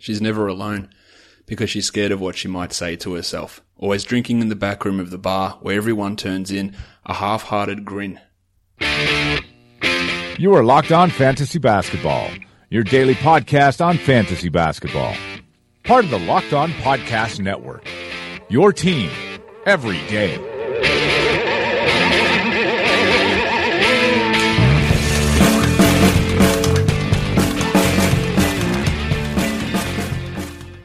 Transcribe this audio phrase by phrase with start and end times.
[0.00, 0.88] She's never alone
[1.46, 3.62] because she's scared of what she might say to herself.
[3.76, 7.44] Always drinking in the back room of the bar where everyone turns in a half
[7.44, 8.18] hearted grin.
[10.38, 12.30] You are Locked On Fantasy Basketball,
[12.70, 15.14] your daily podcast on fantasy basketball.
[15.84, 17.86] Part of the Locked On Podcast Network.
[18.48, 19.10] Your team
[19.66, 20.49] every day.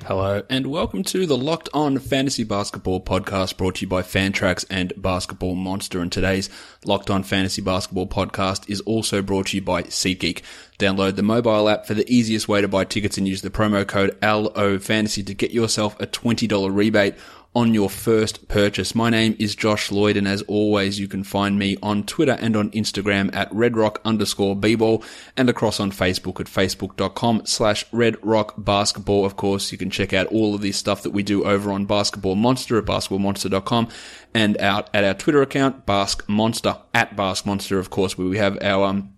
[0.07, 4.63] Hello, and welcome to the Locked On Fantasy Basketball podcast brought to you by Fantrax
[4.69, 5.99] and Basketball Monster.
[5.99, 6.47] And today's
[6.85, 10.43] Locked On Fantasy Basketball podcast is also brought to you by SeatGeek.
[10.77, 13.87] Download the mobile app for the easiest way to buy tickets and use the promo
[13.87, 17.15] code LO Fantasy to get yourself a $20 rebate
[17.55, 18.93] on your first purchase.
[18.93, 22.55] My name is Josh Lloyd, and as always, you can find me on Twitter and
[22.57, 25.03] on Instagram at redrock underscore bball
[25.37, 29.25] and across on Facebook at facebook.com slash redrockbasketball.
[29.25, 31.85] Of course, you can check out all of this stuff that we do over on
[31.85, 33.87] Basketball Monster at basketballmonster.com
[34.33, 38.37] and out at our Twitter account, Bask Monster, at Bask Monster, of course, where we
[38.37, 39.13] have our, um,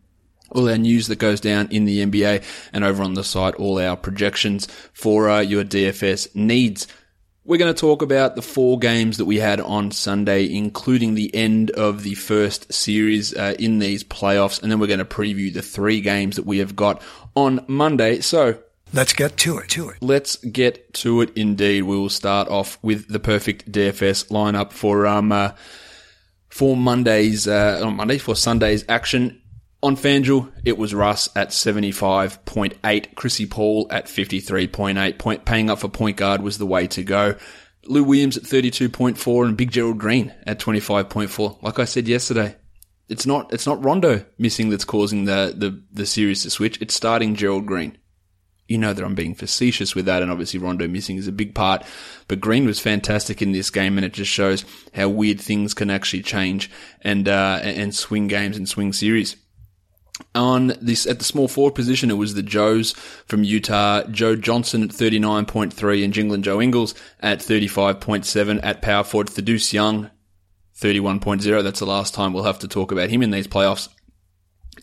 [0.52, 3.80] all our news that goes down in the NBA and over on the site, all
[3.80, 6.88] our projections for uh, your DFS needs.
[7.48, 11.34] We're going to talk about the four games that we had on Sunday, including the
[11.34, 15.54] end of the first series uh, in these playoffs, and then we're going to preview
[15.54, 17.02] the three games that we have got
[17.38, 18.20] on Monday.
[18.20, 18.60] So
[18.92, 19.98] Let's get to it, to it.
[20.02, 21.32] let's get to it.
[21.38, 25.52] Indeed, we will start off with the perfect DFS lineup for um uh,
[26.50, 29.42] for Monday's uh, on Monday for Sunday's action.
[29.84, 35.20] On FanDuel, it was Russ at 75.8, Chrissy Paul at 53.8.
[35.20, 37.36] Point, paying up for point guard was the way to go.
[37.86, 41.62] Lou Williams at 32.4 and Big Gerald Green at 25.4.
[41.62, 42.56] Like I said yesterday,
[43.08, 46.82] it's not, it's not Rondo missing that's causing the, the, the series to switch.
[46.82, 48.00] It's starting Gerald Green.
[48.68, 51.56] You know that I'm being facetious with that, and obviously Rondo missing is a big
[51.56, 51.86] part.
[52.28, 55.90] But Green was fantastic in this game, and it just shows how weird things can
[55.90, 56.70] actually change
[57.02, 59.38] and uh, and swing games and swing series.
[60.34, 62.94] On this, at the small forward position, it was the Joes
[63.28, 69.30] from Utah, Joe Johnson at 39.3 and Jingling Joe Ingles at 35.7 at power forward,
[69.30, 70.10] Thaddeus Young,
[70.80, 71.64] 31.0.
[71.64, 73.90] That's the last time we'll have to talk about him in these playoffs.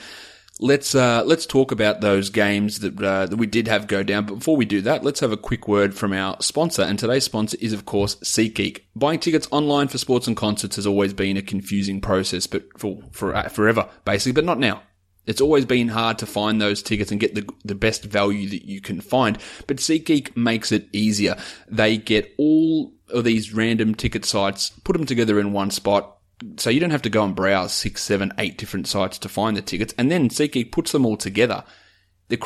[0.60, 4.26] Let's uh, let's talk about those games that uh, that we did have go down.
[4.26, 6.82] But before we do that, let's have a quick word from our sponsor.
[6.82, 8.82] And today's sponsor is, of course, SeatGeek.
[8.94, 13.00] Buying tickets online for sports and concerts has always been a confusing process, but for
[13.10, 14.32] for uh, forever, basically.
[14.32, 14.82] But not now.
[15.26, 18.66] It's always been hard to find those tickets and get the, the best value that
[18.68, 19.38] you can find.
[19.66, 21.38] But SeatGeek makes it easier.
[21.66, 26.13] They get all of these random ticket sites, put them together in one spot,
[26.56, 29.56] so you don't have to go and browse six, seven, eight different sites to find
[29.56, 29.94] the tickets.
[29.96, 31.64] And then SeatGeek puts them all together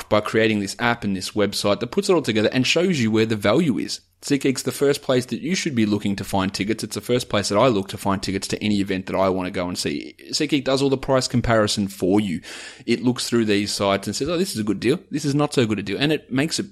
[0.09, 3.11] by creating this app and this website that puts it all together and shows you
[3.11, 4.01] where the value is.
[4.23, 6.83] SeatGeek's the first place that you should be looking to find tickets.
[6.83, 9.29] It's the first place that I look to find tickets to any event that I
[9.29, 10.15] want to go and see.
[10.31, 12.43] SeatGeek does all the price comparison for you.
[12.85, 14.99] It looks through these sites and says, oh, this is a good deal.
[15.11, 15.99] This is not so good a deal.
[15.99, 16.67] And it makes it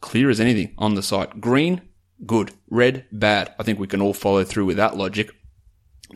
[0.00, 1.40] clear as anything on the site.
[1.40, 1.80] Green,
[2.26, 2.52] good.
[2.68, 3.54] Red, bad.
[3.58, 5.30] I think we can all follow through with that logic.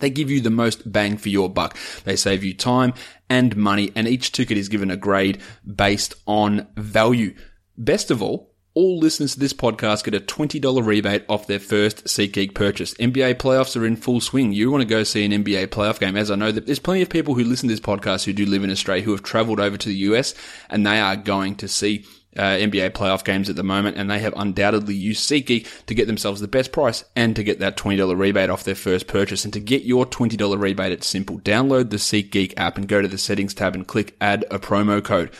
[0.00, 1.76] They give you the most bang for your buck.
[2.04, 2.94] They save you time
[3.28, 7.34] and money, and each ticket is given a grade based on value.
[7.76, 12.04] Best of all, all listeners to this podcast get a $20 rebate off their first
[12.04, 12.94] SeatGeek purchase.
[12.94, 14.52] NBA playoffs are in full swing.
[14.52, 17.02] You want to go see an NBA playoff game, as I know that there's plenty
[17.02, 19.60] of people who listen to this podcast who do live in Australia who have traveled
[19.60, 20.34] over to the US
[20.70, 22.06] and they are going to see
[22.36, 26.06] uh, NBA playoff games at the moment, and they have undoubtedly used SeatGeek to get
[26.06, 29.44] themselves the best price and to get that $20 rebate off their first purchase.
[29.44, 31.40] And to get your $20 rebate, it's simple.
[31.40, 35.02] Download the SeatGeek app and go to the settings tab and click add a promo
[35.02, 35.30] code.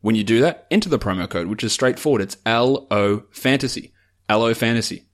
[0.00, 2.22] When you do that, enter the promo code, which is straightforward.
[2.22, 3.92] It's LO Fantasy.
[4.30, 5.04] LO Fantasy.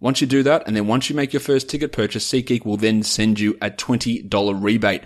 [0.00, 2.76] Once you do that, and then once you make your first ticket purchase, SeatGeek will
[2.76, 5.02] then send you a $20 rebate.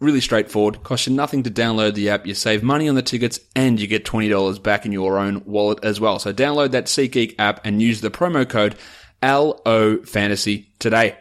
[0.00, 0.84] Really straightforward.
[0.84, 2.26] Costs you nothing to download the app.
[2.26, 5.80] You save money on the tickets and you get $20 back in your own wallet
[5.82, 6.20] as well.
[6.20, 8.76] So download that SeatGeek app and use the promo code
[9.22, 11.16] LO Fantasy today.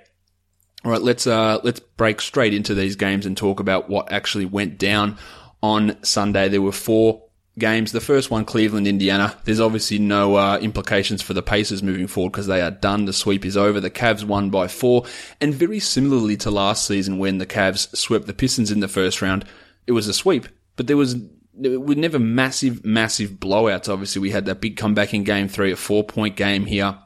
[0.86, 4.46] All right, let's uh, let's break straight into these games and talk about what actually
[4.46, 5.18] went down
[5.64, 6.48] on Sunday.
[6.48, 7.27] There were four
[7.58, 7.92] games.
[7.92, 9.36] The first one, Cleveland, Indiana.
[9.44, 13.06] There's obviously no uh, implications for the Pacers moving forward because they are done.
[13.06, 13.80] The sweep is over.
[13.80, 15.06] The Cavs won by four.
[15.42, 19.22] And very similarly to last season when the Cavs swept the Pistons in the first
[19.22, 19.46] round,
[19.86, 21.16] it was a sweep, but there was
[21.60, 23.92] there were never massive, massive blowouts.
[23.92, 27.00] Obviously, we had that big comeback in game three, a four point game here,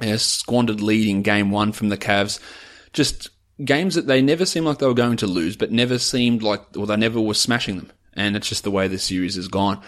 [0.00, 2.40] a squandered lead in game one from the Cavs.
[2.92, 3.30] Just
[3.64, 6.76] games that they never seemed like they were going to lose, but never seemed like,
[6.76, 9.80] or they never were smashing them and it's just the way the series has gone.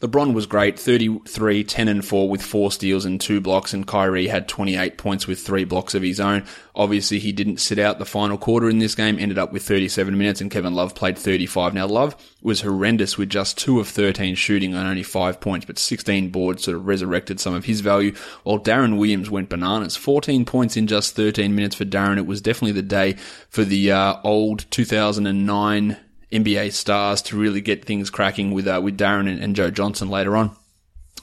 [0.00, 4.28] LeBron was great, 33, 10 and 4 with four steals and two blocks, and Kyrie
[4.28, 6.42] had 28 points with three blocks of his own.
[6.74, 10.16] Obviously, he didn't sit out the final quarter in this game, ended up with 37
[10.16, 11.74] minutes, and Kevin Love played 35.
[11.74, 15.78] Now, Love was horrendous with just two of 13 shooting on only five points, but
[15.78, 19.96] 16 boards sort of resurrected some of his value, while Deron Williams went bananas.
[19.96, 22.16] 14 points in just 13 minutes for Deron.
[22.16, 23.16] It was definitely the day
[23.50, 25.98] for the uh, old 2009
[26.32, 30.08] NBA stars to really get things cracking with uh, with Deron and, and Joe Johnson
[30.08, 30.56] later on.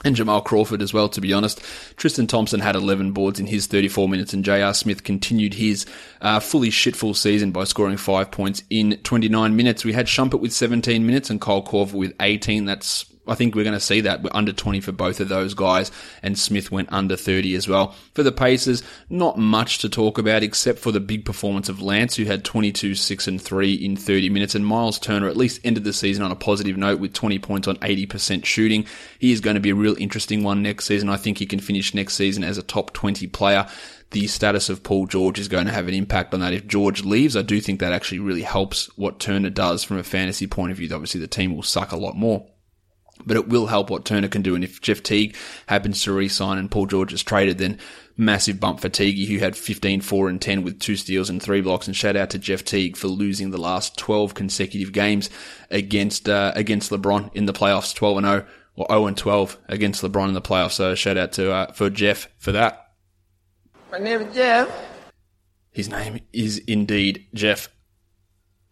[0.04, 1.60] And Jamal Crawford as well, to be honest.
[1.96, 4.76] Tristan Thompson had 11 boards in his 34 minutes, and J.R.
[4.76, 5.88] Smith continued his
[6.22, 9.84] uh, fully shitful season by scoring five points in 29 minutes.
[9.84, 12.66] We had Shumpert with 17 minutes and Kyle Korver with 18.
[12.66, 14.24] That's I think we're going to see that.
[14.24, 15.92] We're under 20 for both of those guys,
[16.22, 17.96] and Smith went under 30 as well.
[18.14, 22.16] For the Pacers, not much to talk about except for the big performance of Lance,
[22.16, 25.84] who had 22, 6, and 3 in 30 minutes, and Myles Turner at least ended
[25.84, 28.86] the season on a positive note with 20 points on 80% shooting.
[29.20, 31.10] He is going to be a real interesting one next season.
[31.10, 33.68] I think he can finish next season as a top 20 player
[34.12, 36.54] the status of Paul George is going to have an impact on that.
[36.54, 40.04] If George leaves, I do think that actually really helps what Turner does from a
[40.04, 40.90] fantasy point of view.
[40.94, 42.48] Obviously, the team will suck a lot more
[43.26, 44.56] but it will help what Turner can do.
[44.56, 45.36] And if Jeff Teague
[45.68, 47.80] happens to re-sign and Paul George is traded, then
[48.18, 51.62] massive bump for Teague, who had 15, 4 and 10 with two steals and three
[51.62, 51.88] blocks.
[51.88, 55.30] And shout out to Jeff Teague for losing the last 12 consecutive games
[55.70, 60.04] against, uh, against LeBron in the playoffs, 12 and 0 or 0 and 12 against
[60.04, 60.74] LeBron in the playoffs.
[60.74, 62.92] So shout out to, uh, for Jeff for that.
[63.92, 64.70] My name is Jeff.
[65.72, 67.70] His name is indeed Jeff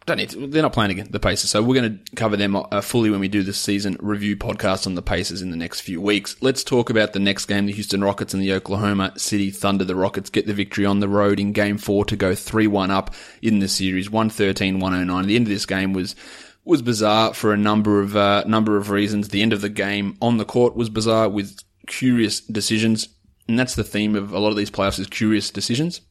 [0.06, 1.50] don't need to, they're not playing the Pacers.
[1.50, 4.86] So we're going to cover them uh, fully when we do the season review podcast
[4.86, 6.36] on the Pacers in the next few weeks.
[6.42, 9.84] Let's talk about the next game, the Houston Rockets and the Oklahoma City Thunder.
[9.84, 13.16] The Rockets get the victory on the road in game four to go 3-1 up
[13.42, 15.26] in the series, 113-109.
[15.26, 16.16] The end of this game was,
[16.64, 19.30] was bizarre for a number of, uh, number of reasons.
[19.30, 23.10] The end of the game on the court was bizarre with curious decisions.
[23.48, 26.02] And that's the theme of a lot of these playoffs is curious decisions.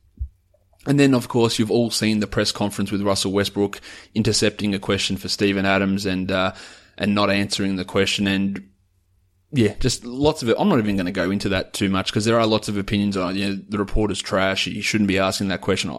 [0.87, 3.81] And then, of course, you've all seen the press conference with Russell Westbrook
[4.15, 6.53] intercepting a question for Steven Adams and uh,
[6.99, 8.27] and not answering the question.
[8.27, 8.69] And
[9.51, 10.57] yeah, just lots of it.
[10.59, 12.77] I'm not even going to go into that too much because there are lots of
[12.77, 14.65] opinions on you know, the reporter's trash.
[14.65, 15.97] He shouldn't be asking that question.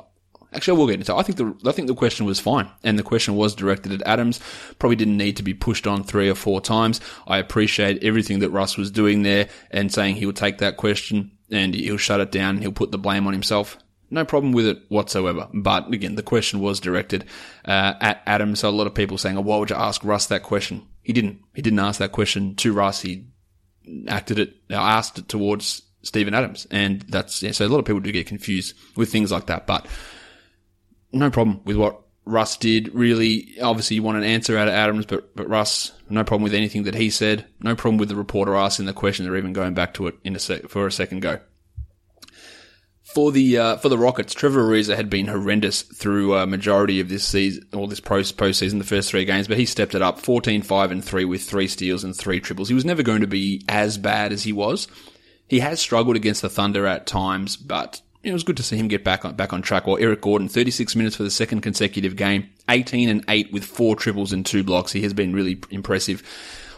[0.54, 1.14] Actually, I will get into.
[1.14, 1.18] It.
[1.18, 4.08] I think the I think the question was fine, and the question was directed at
[4.08, 4.40] Adams.
[4.78, 7.02] Probably didn't need to be pushed on three or four times.
[7.28, 11.32] I appreciate everything that Russ was doing there and saying he would take that question
[11.52, 12.56] and he'll shut it down.
[12.56, 13.78] and He'll put the blame on himself.
[14.10, 15.48] No problem with it whatsoever.
[15.54, 17.26] But again, the question was directed
[17.66, 18.56] uh, at Adam.
[18.56, 21.14] So a lot of people saying, "Oh, why would you ask Russ that question?" He
[21.14, 21.40] didn't.
[21.54, 23.02] He didn't ask that question to Russ.
[23.02, 23.26] He
[24.08, 27.86] acted it, uh, asked it towards Steven Adams, and that's yeah, so a lot of
[27.86, 29.66] people do get confused with things like that.
[29.66, 29.88] But
[31.12, 32.94] no problem with what Russ did.
[32.94, 36.54] Really, obviously, you want an answer out of Adams, but but Russ, no problem with
[36.54, 37.46] anything that he said.
[37.62, 40.36] No problem with the reporter asking the question or even going back to it in
[40.36, 41.40] a sec- for a second go
[43.06, 47.00] for the uh, for the Rockets, Trevor Ariza had been horrendous through a uh, majority
[47.00, 50.02] of this season or this post postseason, the first three games, but he stepped it
[50.02, 52.68] up 14, 5 and 3 with three steals and three triples.
[52.68, 54.88] He was never going to be as bad as he was.
[55.48, 58.88] He has struggled against the Thunder at times, but it was good to see him
[58.88, 59.86] get back on back on track.
[59.86, 63.96] While Eric Gordon, 36 minutes for the second consecutive game, 18 and 8 with four
[63.96, 64.92] triples and two blocks.
[64.92, 66.24] He has been really impressive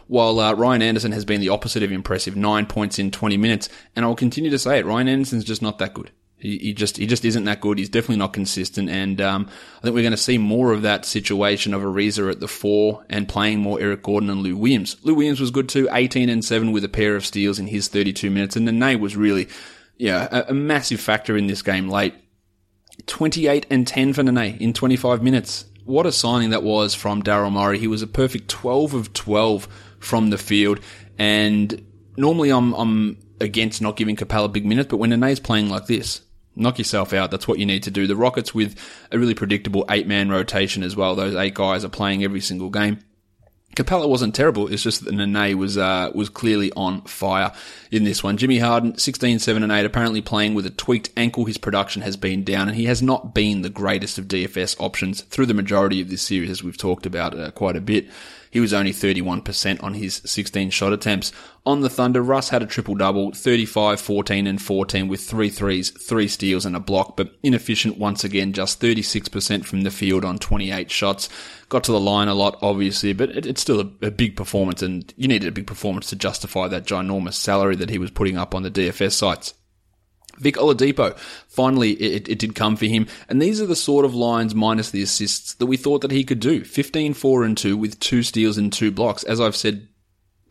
[0.08, 3.70] while uh, Ryan Anderson has been the opposite of impressive, nine points in 20 minutes.
[3.96, 6.12] And I will continue to say it, Ryan Anderson's just not that good.
[6.40, 7.80] He, he just he just isn't that good.
[7.80, 11.04] He's definitely not consistent, and um, I think we're going to see more of that
[11.04, 14.98] situation of Ariza at the four and playing more Eric Gordon and Lou Williams.
[15.04, 17.88] Lou Williams was good too, eighteen and seven with a pair of steals in his
[17.88, 19.48] thirty-two minutes, and Nene was really,
[19.98, 22.14] yeah, a, a massive factor in this game late.
[23.08, 25.66] Twenty-eight and ten for Nene in twenty-five minutes.
[25.86, 27.80] What a signing that was from Daryl Morey.
[27.80, 29.68] He was a perfect twelve of twelve
[30.08, 30.80] from the field,
[31.18, 31.86] and
[32.16, 36.22] normally I'm I'm against not giving Capela big minutes, but when Nene's playing like this,
[36.56, 37.30] knock yourself out.
[37.30, 38.08] That's what you need to do.
[38.08, 38.76] The Rockets with
[39.12, 41.16] a really predictable eight man rotation as well.
[41.16, 43.00] Those eight guys are playing every single game.
[43.78, 44.74] Capela wasn't terrible.
[44.74, 47.54] It's just that Nene was uh, was clearly on fire
[47.92, 48.36] in this one.
[48.38, 51.46] Jimmy Harden, 16, 7, and 8, apparently playing with a tweaked ankle.
[51.46, 55.22] His production has been down, and he has not been the greatest of DFS options
[55.22, 58.10] through the majority of this series, as we've talked about uh, quite a bit.
[58.50, 61.32] He was only 31% on his 16 shot attempts.
[61.66, 65.92] On the Thunder, Russ had a triple double, 35, 14, and 14 with three threes,
[65.92, 70.40] three steals, and a block, but inefficient once again, just 36% from the field on
[70.40, 71.30] 28 shots.
[71.70, 74.82] Got to the line a lot, obviously, but it, it's still a, a big performance,
[74.82, 78.38] and you needed a big performance to justify that ginormous salary that he was putting
[78.38, 79.54] up on the DFS sites.
[80.40, 83.08] Vic Oladipo, finally, it, it, did come for him.
[83.28, 86.24] And these are the sort of lines minus the assists that we thought that he
[86.24, 86.64] could do.
[86.64, 89.24] 15, 4 and 2 with two steals and two blocks.
[89.24, 89.88] As I've said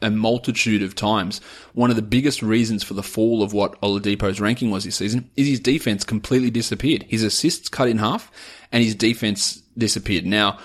[0.02, 1.40] a multitude of times,
[1.72, 5.30] one of the biggest reasons for the fall of what Oladipo's ranking was this season
[5.36, 7.04] is his defense completely disappeared.
[7.04, 8.30] His assists cut in half
[8.72, 10.26] and his defense disappeared.
[10.26, 10.58] Now,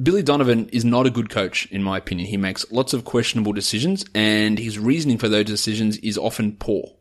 [0.00, 2.28] Billy Donovan is not a good coach, in my opinion.
[2.28, 6.94] He makes lots of questionable decisions and his reasoning for those decisions is often poor.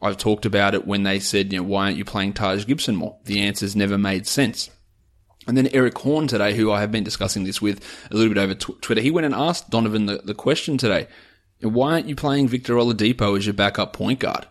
[0.00, 2.96] I've talked about it when they said, you know, why aren't you playing Taj Gibson
[2.96, 3.18] more?
[3.24, 4.70] The answers never made sense.
[5.46, 8.40] And then Erik Horne today, who I have been discussing this with a little bit
[8.40, 11.06] over tw- Twitter, he went and asked Donovan the, the question today.
[11.60, 14.46] Why aren't you playing Victor Oladipo as your backup point guard?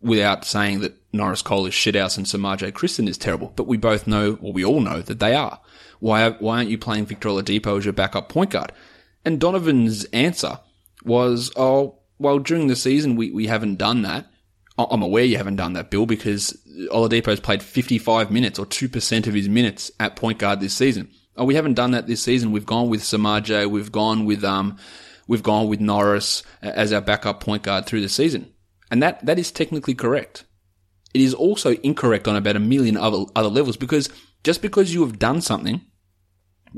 [0.00, 3.52] Without saying that Norris Cole is shithouse and Semaj Christon is terrible.
[3.56, 5.60] But we both know, or we all know, that they are.
[6.00, 8.72] Why, why aren't you playing Victor Oladipo as your backup point guard?
[9.24, 10.60] And Donovan's answer
[11.04, 14.26] was, oh, well, during the season, we, we haven't done that.
[14.78, 16.56] I'm aware you haven't done that, Bill, because
[16.92, 21.10] Oladipo's played 55 minutes or 2% of his minutes at point guard this season.
[21.36, 22.52] Oh, we haven't done that this season.
[22.52, 23.68] We've gone with Semaj.
[23.68, 24.76] We've gone with, um,
[25.26, 28.52] we've gone with Norris as our backup point guard through the season.
[28.90, 30.44] And that, that is technically correct.
[31.14, 34.08] It is also incorrect on about a million other, other levels because
[34.44, 35.80] just because you have done something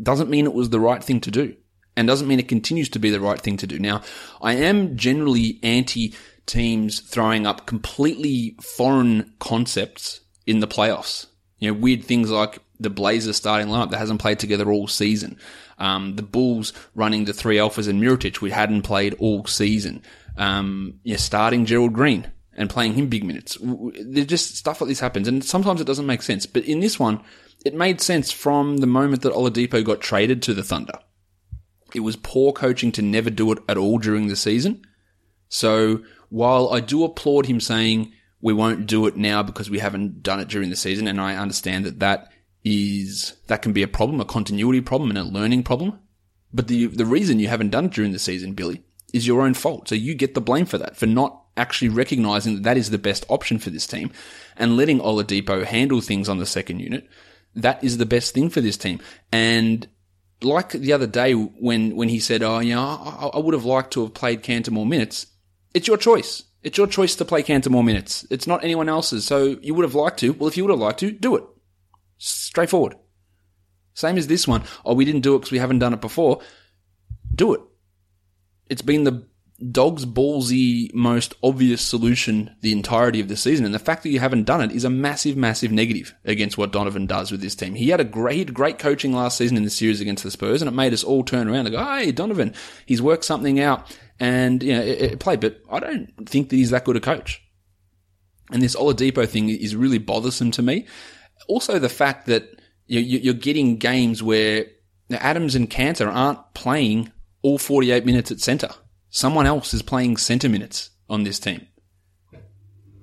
[0.00, 1.56] doesn't mean it was the right thing to do
[1.96, 3.78] and doesn't mean it continues to be the right thing to do.
[3.78, 4.02] Now,
[4.40, 6.14] I am generally anti
[6.46, 11.26] teams throwing up completely foreign concepts in the playoffs.
[11.58, 15.38] You know, weird things like the Blazers starting lineup that hasn't played together all season.
[15.78, 20.02] Um, the Bulls running the three alphas and Mirotic, we hadn't played all season.
[20.36, 22.30] Um, yeah, starting Gerald Green
[22.60, 23.56] and playing him big minutes.
[23.60, 26.44] There's just stuff like this happens, and sometimes it doesn't make sense.
[26.44, 27.22] But in this one,
[27.64, 30.98] it made sense from the moment that Oladipo got traded to the Thunder.
[31.94, 34.82] It was poor coaching to never do it at all during the season.
[35.48, 38.12] So while I do applaud him saying
[38.42, 41.36] we won't do it now because we haven't done it during the season, and I
[41.36, 42.30] understand that that
[42.62, 45.98] is that can be a problem, a continuity problem, and a learning problem.
[46.52, 48.82] But the the reason you haven't done it during the season, Billy,
[49.14, 49.88] is your own fault.
[49.88, 52.98] So you get the blame for that, for not actually recognizing that that is the
[52.98, 54.10] best option for this team,
[54.56, 57.08] and letting Oladipo handle things on the second unit.
[57.54, 59.00] That is the best thing for this team.
[59.32, 59.88] And
[60.42, 63.92] like the other day when when he said, "Oh, know, I, I would have liked
[63.94, 65.26] to have played Kanter more minutes,"
[65.74, 66.42] It's your choice.
[66.62, 68.26] It's your choice to play Kanter more minutes.
[68.30, 69.24] It's not anyone else's.
[69.24, 70.32] So you would have liked to.
[70.32, 71.44] Well, if you would have liked to, do it.
[72.18, 72.96] Straightforward.
[73.94, 74.64] Same as this one.
[74.84, 76.40] Oh, we didn't do it because we haven't done it before.
[77.34, 77.60] Do it.
[78.68, 79.26] It's been the
[79.70, 83.64] dog's ballsy, most obvious solution the entirety of the season.
[83.64, 86.72] And the fact that you haven't done it is a massive, massive negative against what
[86.72, 87.74] Donovan does with this team.
[87.74, 90.68] He had a great, great coaching last season in the series against the Spurs, and
[90.68, 92.54] it made us all turn around and go, hey, Donovan,
[92.86, 93.86] he's worked something out
[94.18, 95.40] and you know it, it played.
[95.40, 97.42] But I don't think that he's that good a coach.
[98.52, 100.86] And this Oladipo thing is really bothersome to me.
[101.48, 104.66] Also, the fact that you're getting games where
[105.12, 107.12] Adams and Kanter aren't playing
[107.42, 108.70] all 48 minutes at center.
[109.10, 111.66] Someone else is playing center minutes on this team.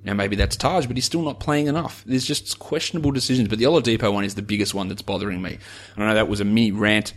[0.03, 2.03] Now, maybe that's Taj, but he's still not playing enough.
[2.05, 3.49] There's just questionable decisions.
[3.49, 5.57] But the Oladipo one is the biggest one that's bothering me.
[5.97, 7.13] I know that was a mini rant,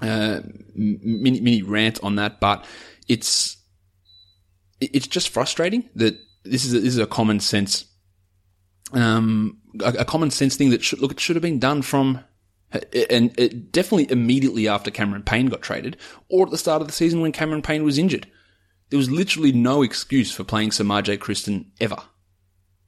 [0.00, 0.40] uh,
[0.74, 2.64] mini, mini rant on that, but
[3.06, 3.56] it's
[4.80, 7.84] it's just frustrating that this is a, this is a common sense
[8.92, 12.20] um, a, a, common sense thing that should look it should have been done from
[13.10, 15.96] and it definitely immediately after Cameron Payne got traded
[16.28, 18.26] or at the start of the season when Cameron Payne was injured.
[18.90, 21.96] There was literally no excuse for playing Semaj Christon ever.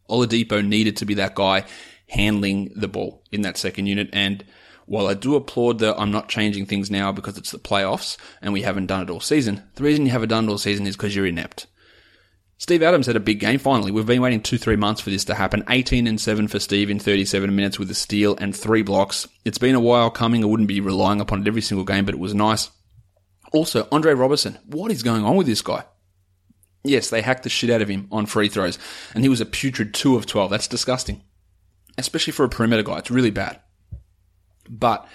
[0.09, 1.65] Oladipo needed to be that guy
[2.09, 4.11] handling the ball in that second unit.
[4.13, 4.45] And
[4.87, 8.53] while I do applaud the I'm not changing things now because it's the playoffs and
[8.53, 10.97] we haven't done it all season, the reason you haven't done it all season is
[10.97, 11.67] because you're inept.
[12.59, 13.91] Steve Adams had a big game finally.
[13.91, 15.65] We've been waiting two, three months for this to happen.
[15.69, 19.27] 18 and 7 for Steve in 37 minutes with a steal and three blocks.
[19.45, 20.43] It's been a while coming.
[20.43, 22.71] I wouldn't be relying upon it every single game, but it was nice.
[23.53, 24.59] Also, Andre Roberson.
[24.67, 25.85] What is going on with this guy?
[26.85, 28.79] Yes, they hacked the shit out of him on free throws,
[29.15, 30.51] and he was a putrid 2 of 12.
[30.51, 31.23] That's disgusting.
[31.97, 32.99] Especially for a perimeter guy.
[32.99, 33.61] It's really bad.
[34.69, 35.07] But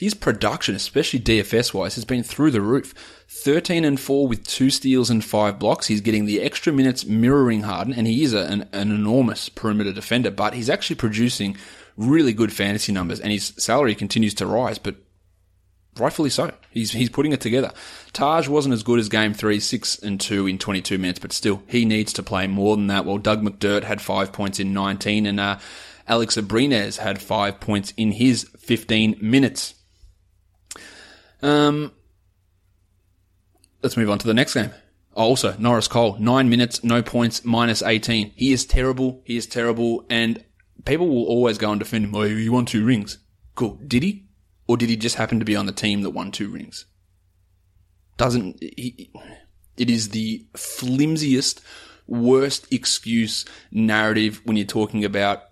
[0.00, 2.94] his production, especially DFS wise, has been through the roof.
[3.28, 5.88] 13 and 4 with two steals and five blocks.
[5.88, 9.92] He's getting the extra minutes mirroring Harden, and he is a, an, an enormous perimeter
[9.92, 11.54] defender, but he's actually producing
[11.98, 14.96] really good fantasy numbers, and his salary continues to rise, but
[15.98, 16.50] rightfully so.
[16.70, 17.70] He's he's putting it together.
[18.14, 21.62] Taj wasn't as good as game three, six and two in 22 minutes, but still
[21.66, 23.04] he needs to play more than that.
[23.04, 25.58] Well, Doug McDermott had five points in 19, and uh,
[26.08, 29.74] Alex Abrines had five points in his 15 minutes.
[31.42, 31.92] Um,
[33.82, 34.70] let's move on to the next game.
[35.14, 38.32] Oh, also, Norris Cole, nine minutes, no points, minus 18.
[38.36, 39.22] He is terrible.
[39.24, 40.06] He is terrible.
[40.08, 40.44] And
[40.84, 42.14] people will always go and defend him.
[42.14, 43.18] Oh, he won two rings.
[43.54, 43.78] Cool.
[43.86, 44.26] Did he?
[44.68, 46.86] Or did he just happen to be on the team that won two rings?
[48.16, 49.10] Doesn't, he,
[49.76, 51.60] it is the flimsiest,
[52.06, 55.42] worst excuse narrative when you're talking about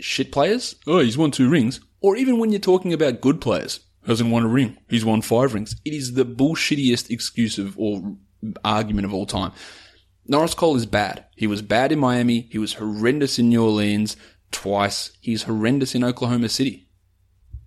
[0.00, 0.74] shit players.
[0.86, 1.80] Oh, he's won two rings.
[2.00, 4.76] Or even when you're talking about good players hasn't won a ring.
[4.88, 5.76] He's won five rings.
[5.84, 8.16] It is the bullshittiest excuse of or
[8.64, 9.52] argument of all time.
[10.26, 11.24] Norris Cole is bad.
[11.36, 12.48] He was bad in Miami.
[12.50, 14.16] He was horrendous in New Orleans
[14.50, 15.12] twice.
[15.20, 16.88] He's horrendous in Oklahoma City.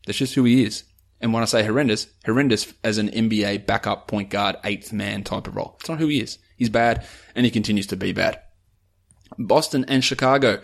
[0.05, 0.83] That's just who he is.
[1.19, 5.47] And when I say horrendous, horrendous as an NBA backup point guard, eighth man type
[5.47, 5.77] of role.
[5.79, 6.39] It's not who he is.
[6.57, 7.05] He's bad
[7.35, 8.41] and he continues to be bad.
[9.37, 10.61] Boston and Chicago.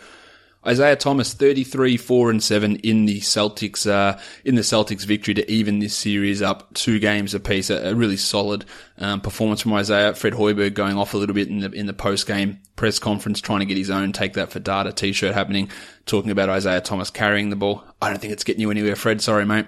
[0.68, 5.50] Isaiah Thomas, 33, 4 and 7 in the Celtics, uh, in the Celtics victory to
[5.50, 7.70] even this series up two games apiece.
[7.70, 8.66] A, a really solid,
[8.98, 10.14] um, performance from Isaiah.
[10.14, 13.40] Fred Hoiberg going off a little bit in the, in the post game press conference,
[13.40, 15.70] trying to get his own take that for data t-shirt happening,
[16.06, 17.84] talking about Isaiah Thomas carrying the ball.
[18.02, 19.22] I don't think it's getting you anywhere, Fred.
[19.22, 19.68] Sorry, mate.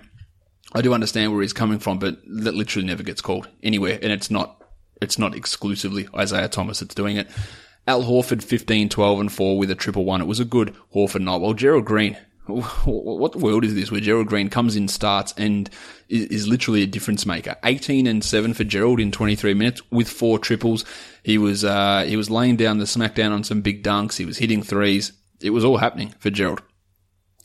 [0.73, 3.97] I do understand where he's coming from, but that literally never gets called anywhere.
[4.01, 4.63] And it's not,
[5.01, 7.27] it's not exclusively Isaiah Thomas that's doing it.
[7.89, 10.21] Al Horford 15, 12 and 4 with a triple one.
[10.21, 11.41] It was a good Horford night.
[11.41, 15.67] Well, Gerald Green, what world is this where Gerald Green comes in, starts, and
[16.07, 17.55] is, is, literally a difference maker?
[17.63, 20.85] 18 and 7 for Gerald in 23 minutes with four triples.
[21.23, 24.17] He was, uh, he was laying down the smackdown on some big dunks.
[24.17, 25.11] He was hitting threes.
[25.41, 26.61] It was all happening for Gerald.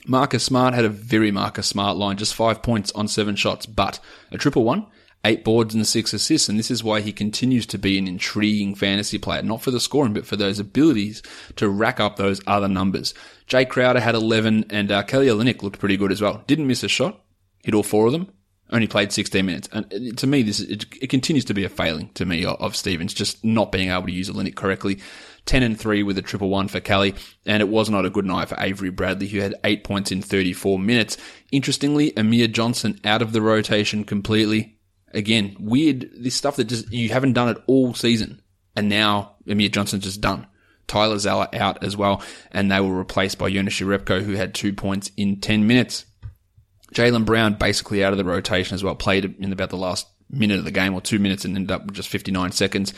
[0.06, 3.98] Marcus Smart had a very Marcus Smart line, just five points on seven shots, but
[4.30, 4.84] a triple one
[5.24, 6.48] eight boards and six assists.
[6.48, 9.80] And this is why he continues to be an intriguing fantasy player, not for the
[9.80, 11.22] scoring, but for those abilities
[11.56, 13.14] to rack up those other numbers.
[13.48, 16.42] Jae Crowder had 11 and uh, Kelly Olynyk looked pretty good as well.
[16.46, 17.20] Didn't miss a shot.
[17.62, 18.30] Hit all four of them.
[18.70, 19.68] Only played 16 minutes.
[19.72, 23.12] And to me, this, it, it continues to be a failing to me of, Stevens,
[23.12, 25.00] just not being able to use Olynyk correctly.
[25.46, 28.24] 10 and 3 with a triple one for Kelly, and it was not a good
[28.24, 31.18] night for Avery Bradley, who had 8 points in 34 minutes.
[31.52, 34.73] Interestingly, Amir Johnson out of the rotation completely.
[35.14, 38.42] Again, weird, this stuff that just, you haven't done it all season.
[38.76, 40.46] And now Amir Johnson's just done.
[40.86, 44.72] Tyler Zeller out as well, and they were replaced by Jonas Jerebko, who had two
[44.72, 46.04] points in 10 minutes.
[46.92, 50.58] Jaylen Brown basically out of the rotation as well, played in about the last minute
[50.58, 52.92] of the game or two minutes and ended up with just 59 seconds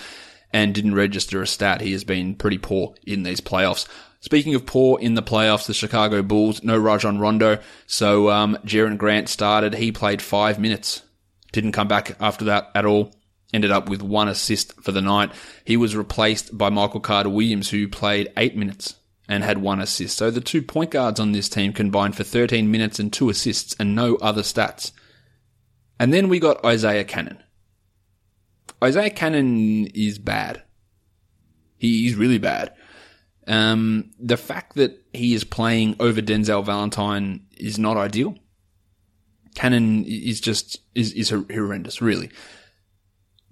[0.52, 1.81] and didn't register a stat.
[1.81, 3.87] He has been pretty poor in these playoffs.
[4.20, 7.59] Speaking of poor in the playoffs, the Chicago Bulls, no Rajon Rondo.
[7.87, 9.74] So, um, Jerian Grant started.
[9.74, 11.02] He played five minutes
[11.52, 13.14] didn't come back after that at all.
[13.52, 15.30] Ended up with one assist for the night.
[15.64, 18.96] He was replaced by Michael Carter Williams, who played eight minutes
[19.28, 20.16] and had one assist.
[20.16, 23.74] So the two point guards on this team combined for 13 minutes and two assists
[23.78, 24.92] and no other stats.
[25.98, 27.42] And then we got Isaiah Canaan.
[28.82, 30.62] Isaiah Canaan is bad.
[31.78, 32.74] He's really bad.
[33.46, 38.35] Um, the fact that he is playing over Denzel Valentine is not ideal.
[39.57, 42.31] Canaan is just is is horrendous, really.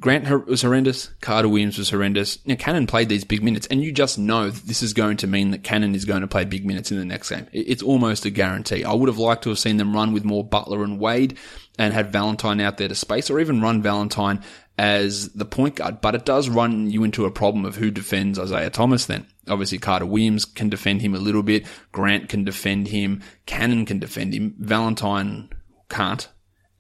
[0.01, 1.07] Grant was horrendous.
[1.23, 2.45] Carter Williams was horrendous.
[2.45, 5.53] Now, Canaan played these big minutes, and you just know this is going to mean
[5.53, 7.47] that Canaan is going to play big minutes in the next game.
[7.53, 8.85] It's almost a guarantee.
[8.85, 11.39] I would have liked to have seen them run with more Butler and Wade
[11.79, 14.43] and had Valentine out there to space, or even run Valentine
[14.77, 16.03] as the point guard.
[16.03, 19.27] But it does run you into a problem of who defends Isaiah Thomas then.
[19.49, 21.67] Obviously, Carter Williams can defend him a little bit.
[21.93, 23.23] Grant can defend him.
[23.47, 24.55] Canaan can defend him.
[24.59, 25.49] Valentine
[25.95, 26.29] can't,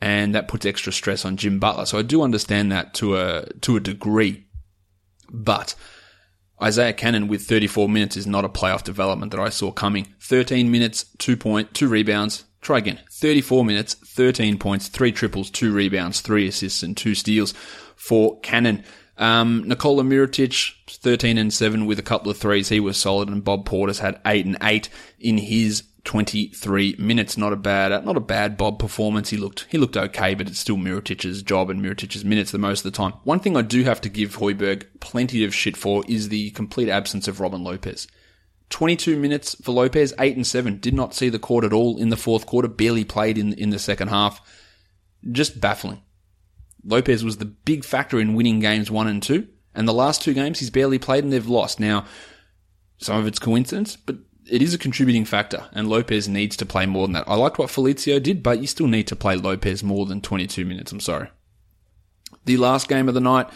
[0.00, 1.86] and that puts extra stress on Jim Butler.
[1.86, 4.46] So I do understand that to a to a degree,
[5.30, 5.74] but
[6.62, 10.14] Isaiah Canaan with 34 minutes is not a playoff development that I saw coming.
[10.20, 12.44] 13 minutes, 2 point, 2 rebounds.
[12.60, 13.00] Try again.
[13.10, 17.52] 34 minutes, 13 points, 3 triples, 2 rebounds, 3 assists and 2 steals
[17.96, 18.84] for Canaan.
[19.18, 22.68] Um, Nikola Mirotic, 13 and 7 with a couple of threes.
[22.68, 24.88] He was solid and Bob Portis had 8 and 8
[25.20, 27.36] in his 23 minutes.
[27.36, 29.30] Not a bad, uh, not a bad Bob performance.
[29.30, 32.84] He looked, he looked okay, but it's still Mirotic's job and Mirotic's minutes the most
[32.84, 33.14] of the time.
[33.24, 36.88] One thing I do have to give Hoiberg plenty of shit for is the complete
[36.88, 38.06] absence of Robin Lopez.
[38.70, 40.78] 22 minutes for Lopez, 8 and 7.
[40.78, 43.70] Did not see the court at all in the fourth quarter, barely played in, in
[43.70, 44.40] the second half.
[45.30, 46.02] Just baffling.
[46.84, 50.34] Lopez was the big factor in winning games one and two, and the last two
[50.34, 51.80] games he's barely played and they've lost.
[51.80, 52.04] Now,
[52.98, 54.16] some of it's coincidence, but
[54.48, 57.24] it is a contributing factor, and Lopez needs to play more than that.
[57.26, 60.64] I liked what Felicio did, but you still need to play Lopez more than 22
[60.64, 60.92] minutes.
[60.92, 61.28] I'm sorry.
[62.44, 63.48] The last game of the night,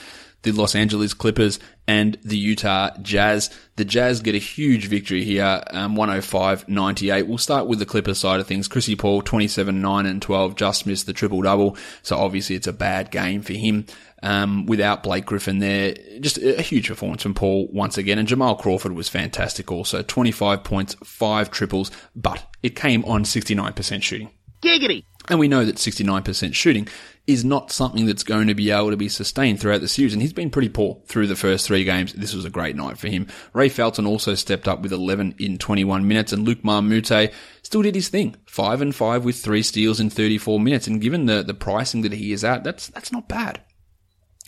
[0.43, 3.51] the Los Angeles Clippers and the Utah Jazz.
[3.77, 7.27] The Jazz get a huge victory here, um, 105-98.
[7.27, 8.69] We'll start with the Clippers side of things.
[8.69, 11.77] Chrissy Paul, 27, 9 and 12, just missed the triple double.
[12.03, 13.87] So obviously it's a bad game for him.
[14.21, 18.19] Um, without Blake Griffin there, just a huge performance from Paul once again.
[18.19, 20.03] And Jamal Crawford was fantastic also.
[20.03, 24.31] 25 points, 5 triples, but it came on 69% shooting.
[24.61, 25.05] Giggity!
[25.29, 26.89] And we know that 69% shooting
[27.29, 30.15] is not something that's going to be able to be sustained throughout the series.
[30.15, 32.15] And he's been pretty poor through the first three games.
[32.15, 33.27] This was a great night for him.
[33.53, 37.31] Ray Felton also stepped up with 11 in 21 minutes and Luke Moute
[37.63, 38.35] still did his thing.
[38.47, 40.87] Five and five with three steals in 34 minutes.
[40.87, 43.61] And given the, the pricing that he is at, that's, that's not bad.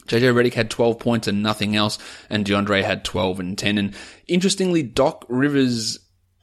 [0.06, 1.98] JJ Redick had 12 points and nothing else,
[2.30, 3.76] and DeAndre had 12 and 10.
[3.78, 3.94] And
[4.26, 5.98] interestingly, Doc Rivers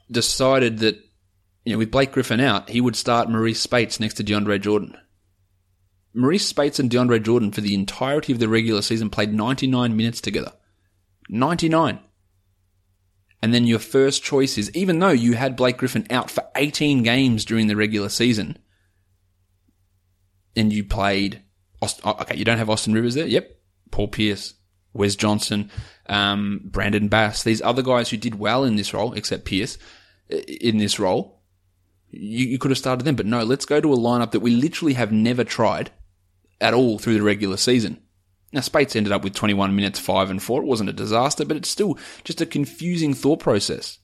[0.09, 0.97] decided that,
[1.65, 4.95] you know, with Blake Griffin out, he would start Marreese Speights next to DeAndre Jordan.
[6.17, 10.19] Marreese Speights and DeAndre Jordan for the entirety of the regular season played 99 minutes
[10.19, 10.53] together.
[11.29, 11.99] 99.
[13.41, 17.03] And then your first choice is, even though you had Blake Griffin out for 18
[17.03, 18.57] games during the regular season,
[20.55, 21.43] and you played,
[22.03, 23.27] okay, you don't have Austin Rivers there?
[23.27, 23.55] Yep.
[23.91, 24.55] Paul Pierce,
[24.93, 25.69] Wes Johnson,
[26.09, 29.77] um, Brandon Bass, these other guys who did well in this role, except Pierce,
[30.29, 31.41] in this role,
[32.09, 33.15] you, you could have started them.
[33.15, 35.91] But no, let's go to a lineup that we literally have never tried
[36.59, 38.01] at all through the regular season.
[38.53, 40.61] Now, Speights ended up with 21 minutes, 5 and 4.
[40.61, 43.99] It wasn't a disaster, but it's still just a confusing thought process.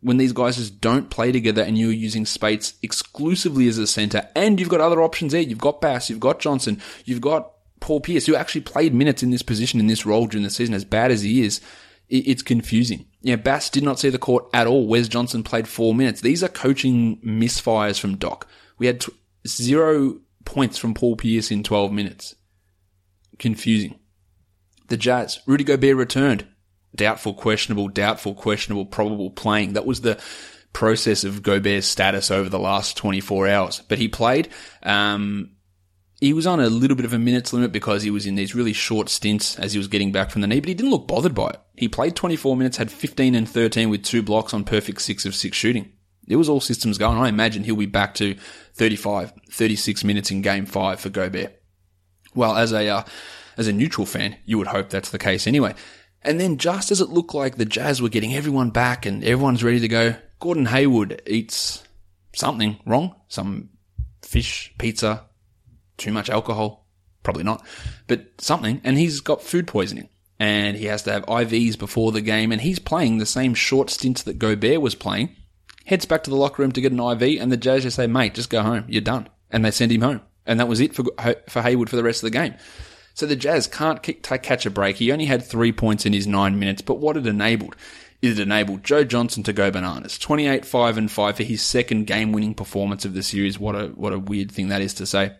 [0.00, 4.28] When these guys just don't play together and you're using Speights exclusively as a center
[4.36, 5.40] and you've got other options there.
[5.40, 9.30] You've got Bass, you've got Johnson, you've got Paul Pierce, who actually played minutes in
[9.30, 11.60] this position, in this role during the season, as bad as he is.
[12.08, 13.06] It's confusing.
[13.20, 14.86] Yeah, Bass did not see the court at all.
[14.86, 16.20] Wes Johnson played four minutes.
[16.22, 18.48] These are coaching misfires from Doc.
[18.78, 19.12] We had t-
[19.46, 22.34] zero points from Paul Pierce in 12 minutes.
[23.38, 23.98] Confusing.
[24.88, 25.40] The Jazz.
[25.46, 26.46] Rudy Gobert returned.
[26.94, 29.74] Doubtful, questionable, doubtful, questionable, probable playing.
[29.74, 30.20] That was the
[30.72, 33.82] process of Gobert's status over the last 24 hours.
[33.88, 34.48] But he played.
[34.82, 35.50] Um,
[36.20, 38.54] he was on a little bit of a minutes limit because he was in these
[38.54, 41.06] really short stints as he was getting back from the knee, but he didn't look
[41.06, 41.60] bothered by it.
[41.76, 45.34] He played 24 minutes, had 15 and 13 with two blocks on perfect six of
[45.34, 45.92] six shooting.
[46.28, 47.18] It was all systems going.
[47.18, 48.36] I imagine he'll be back to
[48.74, 51.60] 35, 36 minutes in game five for Gobert.
[52.34, 53.02] Well, as a, uh,
[53.56, 55.74] as a neutral fan, you would hope that's the case anyway.
[56.22, 59.64] And then just as it looked like the Jazz were getting everyone back and everyone's
[59.64, 61.82] ready to go, Gordon Hayward eats
[62.34, 63.14] something wrong.
[63.28, 63.70] Some
[64.22, 65.24] fish, pizza,
[65.96, 66.86] too much alcohol.
[67.22, 67.66] Probably not,
[68.06, 68.80] but something.
[68.84, 72.60] And he's got food poisoning and he has to have IVs before the game and
[72.60, 75.34] he's playing the same short stints that Gobert was playing
[75.88, 78.06] heads back to the locker room to get an IV, and the Jazz just say,
[78.06, 78.84] mate, just go home.
[78.88, 79.28] You're done.
[79.50, 80.20] And they send him home.
[80.44, 81.04] And that was it for,
[81.48, 82.54] for Hayward for the rest of the game.
[83.14, 84.96] So the Jazz can't kick, catch a break.
[84.96, 87.74] He only had three points in his nine minutes, but what it enabled
[88.20, 90.18] is it enabled Joe Johnson to go bananas.
[90.18, 93.58] 28, 5 and 5 for his second game winning performance of the series.
[93.58, 95.32] What a, what a weird thing that is to say.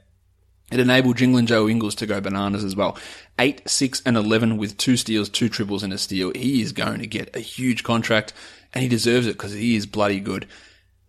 [0.70, 2.98] It enabled Jingling Joe Ingles to go bananas as well.
[3.38, 6.32] 8, 6 and 11 with two steals, two triples and a steal.
[6.34, 8.32] He is going to get a huge contract
[8.74, 10.46] and he deserves it because he is bloody good.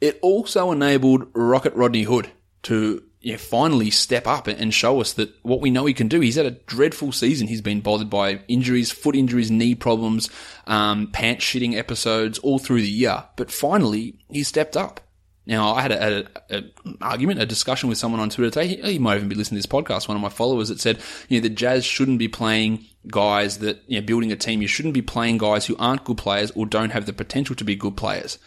[0.01, 2.29] It also enabled Rocket Rodney Hood
[2.63, 6.07] to you know, finally step up and show us that what we know he can
[6.07, 6.21] do.
[6.21, 7.47] He's had a dreadful season.
[7.47, 10.29] He's been bothered by injuries, foot injuries, knee problems,
[10.67, 13.25] um, pants shitting episodes all through the year.
[13.35, 15.01] But finally, he stepped up.
[15.49, 16.63] Now, I had a, a, a,
[17.01, 18.67] argument, a discussion with someone on Twitter today.
[18.67, 20.07] He, he, might even be listening to this podcast.
[20.07, 23.81] One of my followers that said, you know, the Jazz shouldn't be playing guys that,
[23.87, 24.61] you know, building a team.
[24.61, 27.63] You shouldn't be playing guys who aren't good players or don't have the potential to
[27.63, 28.37] be good players.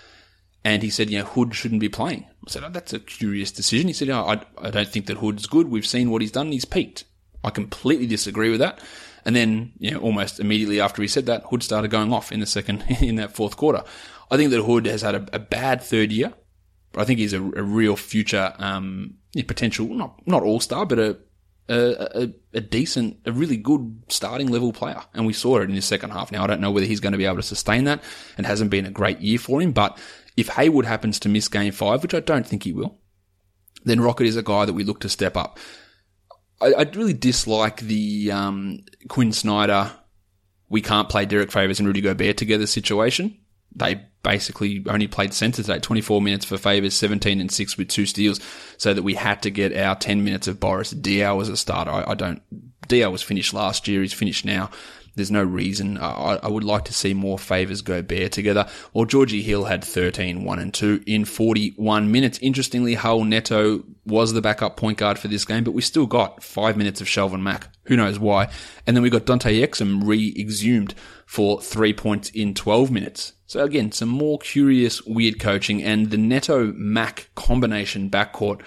[0.64, 2.24] And he said, you know, Hood shouldn't be playing.
[2.46, 3.88] I said, oh, that's a curious decision.
[3.88, 5.68] He said, oh, I, I don't think that Hood's good.
[5.68, 6.52] We've seen what he's done.
[6.52, 7.02] He's peaked.
[7.42, 8.78] I completely disagree with that.
[9.24, 12.38] And then, you know, almost immediately after he said that, Hood started going off in
[12.38, 13.82] the second, in that fourth quarter.
[14.30, 16.32] I think that Hood has had a, a bad third year,
[16.96, 19.14] I think he's a, a real future, um,
[19.46, 21.16] potential, not, not all star, but a,
[21.68, 25.00] a, a, decent, a really good starting level player.
[25.14, 26.32] And we saw it in his second half.
[26.32, 28.02] Now, I don't know whether he's going to be able to sustain that.
[28.38, 29.98] It hasn't been a great year for him, but
[30.36, 32.98] if Hayward happens to miss game five, which I don't think he will,
[33.84, 35.58] then Rocket is a guy that we look to step up.
[36.60, 39.92] I, I really dislike the um, Quinn Snyder,
[40.68, 43.36] we can't play Derrick Favors and Rudy Gobert together situation.
[43.74, 48.06] They basically only played centre today, 24 minutes for Favors, 17 and 6 with two
[48.06, 48.40] steals,
[48.76, 51.90] so that we had to get our 10 minutes of Boris Diaw as a starter.
[51.90, 52.42] I, I don't,
[52.88, 54.70] Diaw was finished last year, he's finished now.
[55.14, 55.98] There's no reason.
[55.98, 58.68] I, I would like to see more Favors Gobert together.
[58.94, 62.38] Or Georgie Hill had 13, 1 and 2 in 41 minutes.
[62.40, 66.42] Interestingly, Raul Neto was the backup point guard for this game, but we still got
[66.42, 67.68] five minutes of Shelvin Mack.
[67.84, 68.50] Who knows why?
[68.86, 70.94] And then we got Dante Exum re-exhumed
[71.26, 73.34] for three points in 12 minutes.
[73.46, 78.62] So again, some more curious, weird coaching and the Neto Mack combination backcourt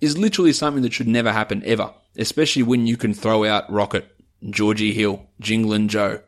[0.00, 4.08] is literally something that should never happen ever, especially when you can throw out Rocket
[4.50, 6.20] Georgie Hill, Jinglin Joe.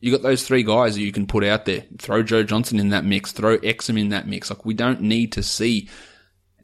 [0.00, 1.84] You got those three guys that you can put out there.
[1.98, 3.30] Throw Joe Johnson in that mix.
[3.30, 4.50] Throw Exum in that mix.
[4.50, 5.88] Like we don't need to see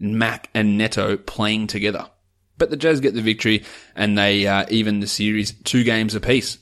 [0.00, 2.11] Mack and Neto playing together.
[2.56, 6.58] But the Jazz get the victory and they uh, even the series two games apiece.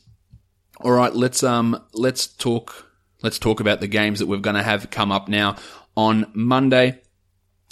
[0.80, 4.62] All right, let's um let's talk let's talk about the games that we're going to
[4.62, 5.56] have come up now
[5.96, 7.00] on Monday.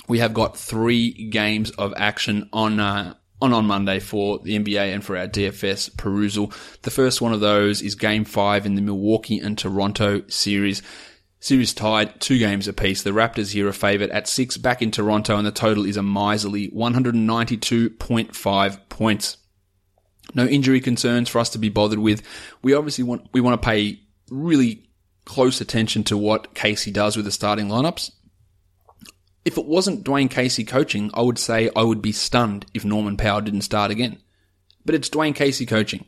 [0.08, 4.94] We have got three games of action on uh, on on Monday for the NBA
[4.94, 6.52] and for our DFS perusal.
[6.82, 10.82] The first one of those is game five in the Milwaukee and Toronto series.
[11.40, 13.02] Series tied, two games apiece.
[13.02, 16.02] The Raptors here are favourite at six back in Toronto and the total is a
[16.02, 19.36] miserly 192.5 points.
[20.32, 22.22] No injury concerns for us to be bothered with.
[22.62, 24.88] We obviously want, we want to pay really
[25.26, 28.10] close attention to what Casey does with the starting lineups
[29.44, 33.16] if it wasn't Dwane Casey coaching, I would say I would be stunned if Norman
[33.16, 34.18] Powell didn't start again.
[34.84, 36.06] But it's Dwane Casey coaching.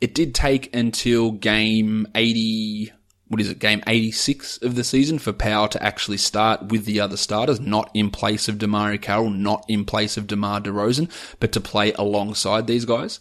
[0.00, 2.92] It did take until game 80,
[3.28, 7.00] what is it, game 86 of the season for Powell to actually start with the
[7.00, 11.52] other starters, not in place of DeMarre Carroll, not in place of DeMar DeRozan, but
[11.52, 13.20] to play alongside these guys.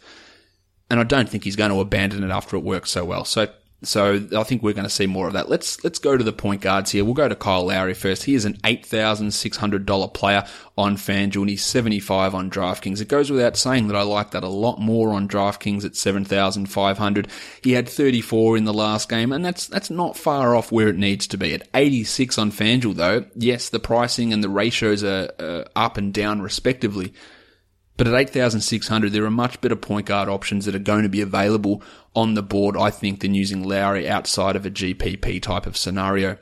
[0.90, 3.26] And I don't think he's going to abandon it after it works so well.
[3.26, 3.48] So
[3.84, 5.50] so I think we're going to see more of that.
[5.50, 7.06] Let's let's go to the point guards here.
[7.06, 8.24] We'll go to Kyle Lowry first.
[8.24, 10.46] He is an eight thousand six hundred dollar player
[10.78, 13.02] on FanDuel and he's seventy five on DraftKings.
[13.02, 16.26] It goes without saying that I like that a lot more on DraftKings at seven
[16.26, 17.28] thousand five hundred.
[17.62, 20.88] He had thirty four in the last game, and that's that's not far off where
[20.88, 21.54] it needs to be.
[21.54, 25.98] At eighty six on FanDuel, though, yes, the pricing and the ratios are uh, up
[25.98, 27.14] and down respectively.
[27.98, 31.22] But at 8,600, there are much better point guard options that are going to be
[31.22, 31.82] available
[32.14, 36.38] on the board, I think, than using Lowry outside of a GPP type of scenario.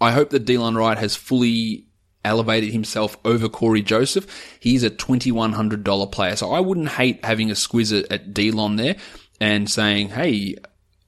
[0.00, 1.86] I hope that Delon Wright has fully
[2.24, 4.26] elevated himself over Cory Joseph.
[4.58, 6.36] He's a $2,100 player.
[6.36, 8.96] So I wouldn't hate having a squiz at Delon there
[9.40, 10.56] and saying, hey,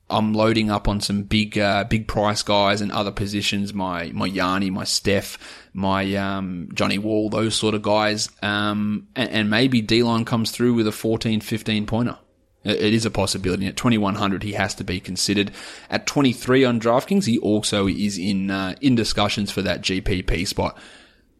[0.09, 3.75] I'm loading up on some big, uh, big price guys and other positions.
[3.75, 8.29] My, my Yanni, my Steph, my, um, Johnny Wall, those sort of guys.
[8.43, 12.19] Um, and, and maybe Delon comes through with a 14, 15 pointer.
[12.65, 13.67] It is a possibility.
[13.67, 15.53] At 2100, he has to be considered.
[15.89, 20.77] At 23 on DraftKings, he also is in, uh, in discussions for that GPP spot.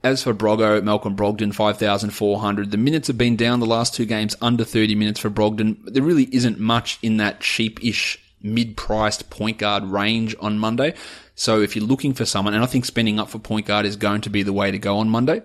[0.05, 2.71] As for Brogo, Malcolm Brogdon, 5,400.
[2.71, 5.77] The minutes have been down the last two games, under 30 minutes for Brogdon.
[5.87, 10.95] There really isn't much in that cheap-ish mid-priced point guard range on Monday.
[11.39, 13.95] So if you're looking for someone, and I think spending up for point guard is
[13.95, 15.41] going to be the way to go on Monday.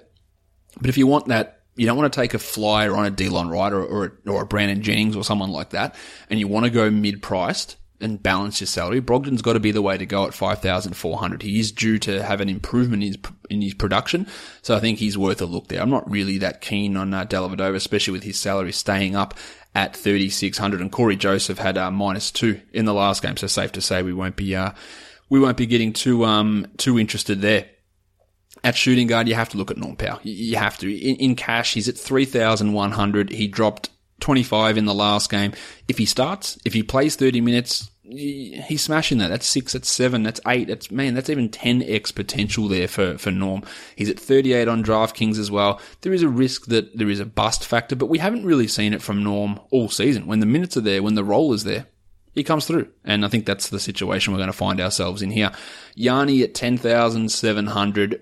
[0.82, 3.51] But if you want that, you don't want to take a flyer on a Delon
[3.51, 5.93] Wright or, or, or a Brandon Jennings or someone like that,
[6.32, 9.82] and you want to go mid-priced and balance your salary, Brogdon's got to be the
[9.82, 11.41] way to go at 5,400.
[11.41, 13.17] He is due to have an improvement in his,
[13.49, 14.27] in his production.
[14.62, 15.82] So I think he's worth a look there.
[15.82, 19.36] I'm not really that keen on uh, Dellavedova, especially with his salary staying up
[19.73, 20.82] at 3,600.
[20.82, 23.38] And Cory Joseph had uh, minus two in the last game.
[23.38, 24.71] So safe to say we won't be, uh,
[25.34, 27.65] we won't be getting too, um, too interested there.
[28.63, 30.19] At shooting guard, you have to look at Norm Powell.
[30.22, 30.88] You have to.
[30.88, 33.32] In, in cash, he's at 3,100.
[33.32, 35.54] He dropped 25 in the last game.
[35.88, 39.30] If he starts, if he plays 30 minutes, he's smashing that.
[39.30, 40.67] That's six, that's seven, that's eight.
[40.67, 43.63] That's man, that's even 10x potential there for, for Norm.
[43.96, 45.82] He's at 38 on DraftKings as well.
[46.02, 48.93] There is a risk that there is a bust factor, but we haven't really seen
[48.93, 50.28] it from Norm all season.
[50.28, 51.88] When the minutes are there, when the role is there,
[52.34, 52.88] he comes through.
[53.04, 55.52] And I think that's the situation we're going to find ourselves in here.
[55.96, 58.22] Yanni at 10,700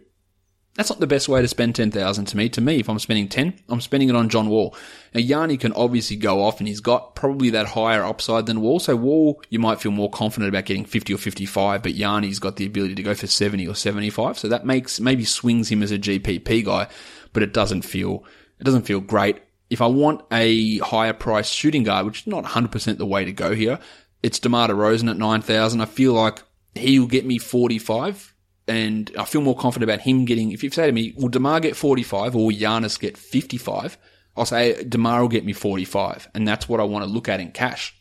[0.75, 2.49] That's not the best way to spend 10,000 to me.
[2.49, 4.75] To me, if I'm spending 10, I'm spending it on John Wall.
[5.13, 8.79] Now, Yanni can obviously go off and he's got probably that higher upside than Wall.
[8.79, 12.55] So Wall, you might feel more confident about getting 50 or 55, but Yanni's got
[12.55, 14.39] the ability to go for 70 or 75.
[14.39, 16.87] So that makes, maybe swings him as a GPP guy,
[17.33, 18.25] but it doesn't feel,
[18.59, 19.41] it doesn't feel great.
[19.71, 23.31] If I want a higher price shooting guard, which is not 100% the way to
[23.31, 23.79] go here,
[24.21, 25.81] it's DeMar DeRozan at 9,000.
[25.81, 26.43] I feel like
[26.75, 28.35] he'll get me 45
[28.67, 30.51] and I feel more confident about him getting.
[30.51, 33.97] If you say to me, "Will DeMar get 45 or will Giannis get 55?"
[34.37, 37.39] I'll say DeMar will get me 45, and that's what I want to look at
[37.39, 37.93] in cash.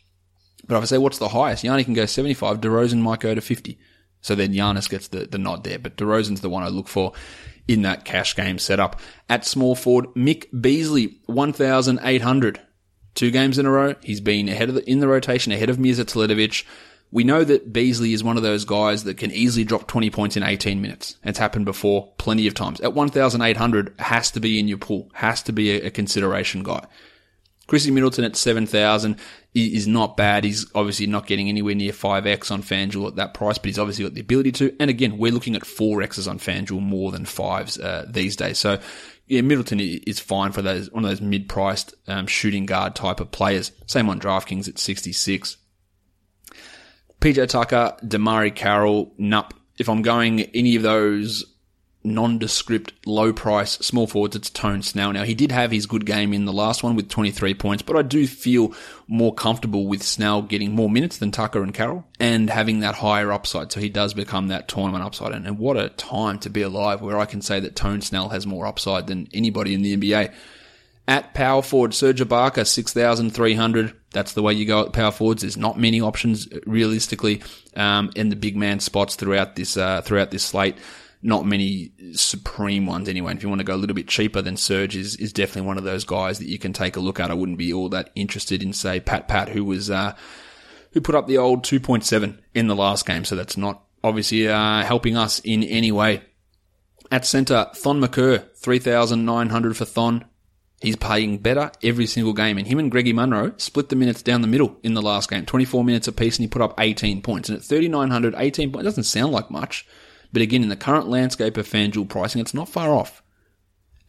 [0.67, 2.61] But if I say what's the highest, Giannis can go 75.
[2.61, 3.77] DeRozan might go to 50.
[4.21, 5.79] So then Giannis gets the, the nod there.
[5.79, 7.13] But DeRozan's the one I look for
[7.71, 8.99] in that cash game setup.
[9.29, 12.59] At small forward, Mick Beasley, 1,800.
[13.13, 13.95] Two games in a row.
[14.01, 16.65] He's been ahead of the, in the rotation, ahead of Mirza Teletovic.
[17.11, 20.37] We know that Beasley is one of those guys that can easily drop 20 points
[20.37, 21.17] in 18 minutes.
[21.23, 22.79] It's happened before plenty of times.
[22.79, 26.85] At 1,800 has to be in your pool, has to be a, a consideration guy.
[27.67, 29.17] Chrissy Middleton at 7,000
[29.53, 30.43] is not bad.
[30.43, 34.05] He's obviously not getting anywhere near 5x on FanDuel at that price, but he's obviously
[34.05, 34.75] got the ability to.
[34.79, 38.57] And again, we're looking at 4x's on FanDuel more than 5s uh, these days.
[38.57, 38.79] So
[39.27, 43.31] yeah, Middleton is fine for those, one of those mid-priced um, shooting guard type of
[43.31, 43.71] players.
[43.87, 45.57] Same on DraftKings at 66.
[47.19, 49.51] PJ Tucker, DeMarre Carroll, Nup.
[49.77, 51.45] If I'm going any of those
[52.03, 55.13] nondescript, low price small forwards, it's Tone Snell.
[55.13, 57.95] Now, he did have his good game in the last one with 23 points, but
[57.95, 58.73] I do feel
[59.07, 63.31] more comfortable with Snell getting more minutes than Tucker and Carroll and having that higher
[63.31, 63.71] upside.
[63.71, 65.33] So he does become that tournament upside.
[65.33, 68.47] And, what a time to be alive where I can say that Tone Snell has
[68.47, 70.33] more upside than anybody in the NBA.
[71.07, 73.93] At power forward, Serge Ibaka, 6,300.
[74.11, 75.41] That's the way you go at power forwards.
[75.41, 77.41] There's not many options realistically,
[77.75, 80.77] um, in the big man spots throughout this, uh, throughout this slate.
[81.23, 83.33] Not many supreme ones anyway.
[83.33, 85.77] If you want to go a little bit cheaper, then Serge is, is definitely one
[85.77, 87.29] of those guys that you can take a look at.
[87.29, 90.15] I wouldn't be all that interested in, say, Pat Pat, who was, uh,
[90.93, 93.23] who put up the old 2.7 in the last game.
[93.23, 96.23] So that's not obviously, uh, helping us in any way.
[97.11, 100.25] At centre, Thon Maker, 3,900 for Thon.
[100.81, 102.57] He's playing better every single game.
[102.57, 105.45] And him and Greggy Monroe split the minutes down the middle in the last game.
[105.45, 107.49] 24 minutes apiece and he put up 18 points.
[107.49, 109.85] And at 3,900, 18 points doesn't sound like much.
[110.33, 113.21] But again, in the current landscape of FanDuel pricing, it's not far off.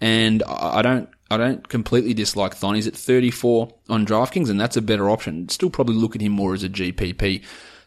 [0.01, 2.75] And I don't, I don't completely dislike Thon.
[2.75, 5.49] He's at 34 on DraftKings and that's a better option.
[5.49, 7.43] Still probably look at him more as a GPP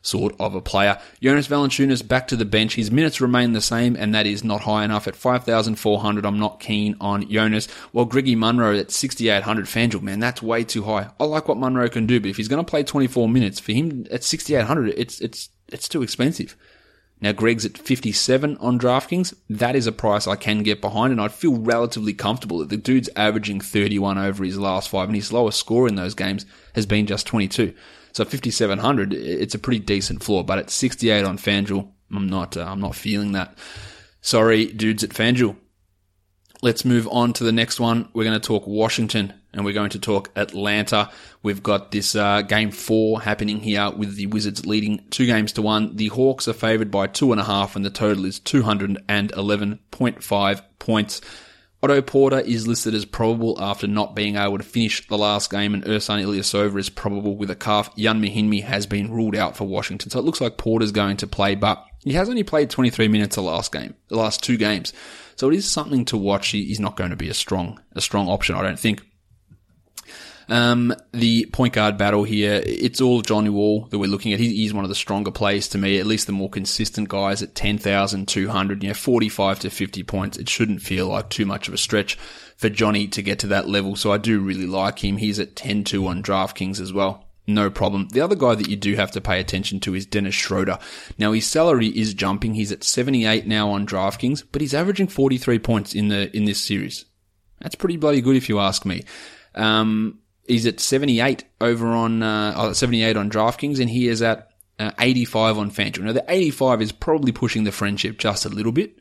[0.06, 1.00] sort of a player.
[1.22, 2.76] Jonas Valanciunas back to the bench.
[2.76, 5.08] His minutes remain the same, and that is not high enough.
[5.08, 7.68] At 5,400, I'm not keen on Jonas.
[7.92, 11.10] Well, Griggy Monroe at 6,800 FanDuel, man, that's way too high.
[11.20, 13.72] I like what Monroe can do, but if he's going to play 24 minutes, for
[13.72, 16.56] him at 6,800, it's, it's, it's too expensive.
[17.22, 19.34] Now, Greg's at 57 on DraftKings.
[19.50, 22.78] That is a price I can get behind, and I'd feel relatively comfortable that the
[22.78, 26.86] dude's averaging 31 over his last five, and his lowest score in those games has
[26.86, 27.74] been just 22.
[28.12, 32.66] So 5700, it's a pretty decent floor, but at 68 on FanDuel, I'm not, uh,
[32.66, 33.58] I'm not feeling that.
[34.22, 35.56] Sorry, dudes at FanDuel.
[36.62, 38.10] Let's move on to the next one.
[38.14, 41.10] We're going to talk Washington and we're going to talk Atlanta.
[41.42, 45.62] We've got this uh, game four happening here with the Wizards leading two games to
[45.62, 45.96] one.
[45.96, 51.22] The Hawks are favored by two and a half and the total is 211.5 points.
[51.86, 55.76] Otto Porter is listed as probable after not being able to finish the last game,
[55.76, 57.92] and Ersan Ilyasova is probable with a calf.
[57.96, 61.28] Ian Mahinmi has been ruled out for Washington, so it looks like Porter's going to
[61.28, 64.94] play, but he has only played 23 minutes the last game, the last two games.
[65.36, 66.50] So it is something to watch.
[66.50, 69.04] He's not going to be a strong, a strong option, I don't think.
[70.48, 74.40] Um, the point guard battle here, it's all Johnny Wall that we're looking at.
[74.40, 77.42] He, he's one of the stronger players to me, at least the more consistent guys
[77.42, 80.38] at 10,200, you know, 45 to 50 points.
[80.38, 82.16] It shouldn't feel like too much of a stretch
[82.58, 83.96] for Johnny to get to that level.
[83.96, 85.18] So I do really like him.
[85.18, 87.26] He's at 10-2 on DraftKings as well.
[87.48, 88.08] No problem.
[88.10, 90.80] The other guy that you do have to pay attention to is Dennis Schroeder.
[91.20, 92.56] Now his salary is jumping.
[92.56, 96.62] He's at 78 now on DraftKings, but he's averaging 43 points in the, in this
[96.62, 97.06] series.
[97.62, 99.04] That's pretty bloody good if you ask me.
[99.54, 104.50] Um, He's at 78 over on, uh, oh, 78 on DraftKings and he is at
[104.80, 106.04] uh, 85 on FanDuel.
[106.04, 109.00] Now the 85 is probably pushing the friendship just a little bit,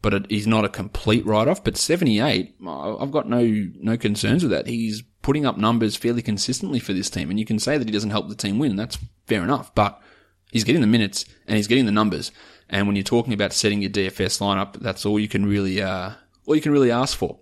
[0.00, 1.62] but it, he's not a complete write-off.
[1.64, 3.44] But 78, I've got no,
[3.78, 4.66] no concerns with that.
[4.66, 7.92] He's putting up numbers fairly consistently for this team and you can say that he
[7.92, 8.76] doesn't help the team win.
[8.76, 10.00] That's fair enough, but
[10.50, 12.32] he's getting the minutes and he's getting the numbers.
[12.68, 16.12] And when you're talking about setting your DFS lineup, that's all you can really, uh,
[16.46, 17.38] all you can really ask for.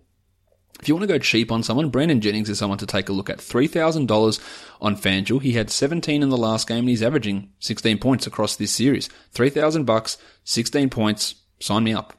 [0.81, 3.12] If you want to go cheap on someone, Brandon Jennings is someone to take a
[3.12, 3.39] look at.
[3.39, 4.41] $3,000
[4.81, 5.43] on FanDuel.
[5.43, 9.09] He had 17 in the last game and he's averaging 16 points across this series.
[9.33, 11.37] 3,000 bucks, 16 points.
[11.61, 12.14] Sign me up.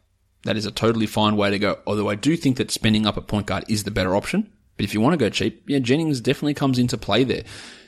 [0.45, 1.79] That is a totally fine way to go.
[1.85, 4.51] Although I do think that spending up at point guard is the better option.
[4.77, 7.43] But if you want to go cheap, yeah, Jennings definitely comes into play there.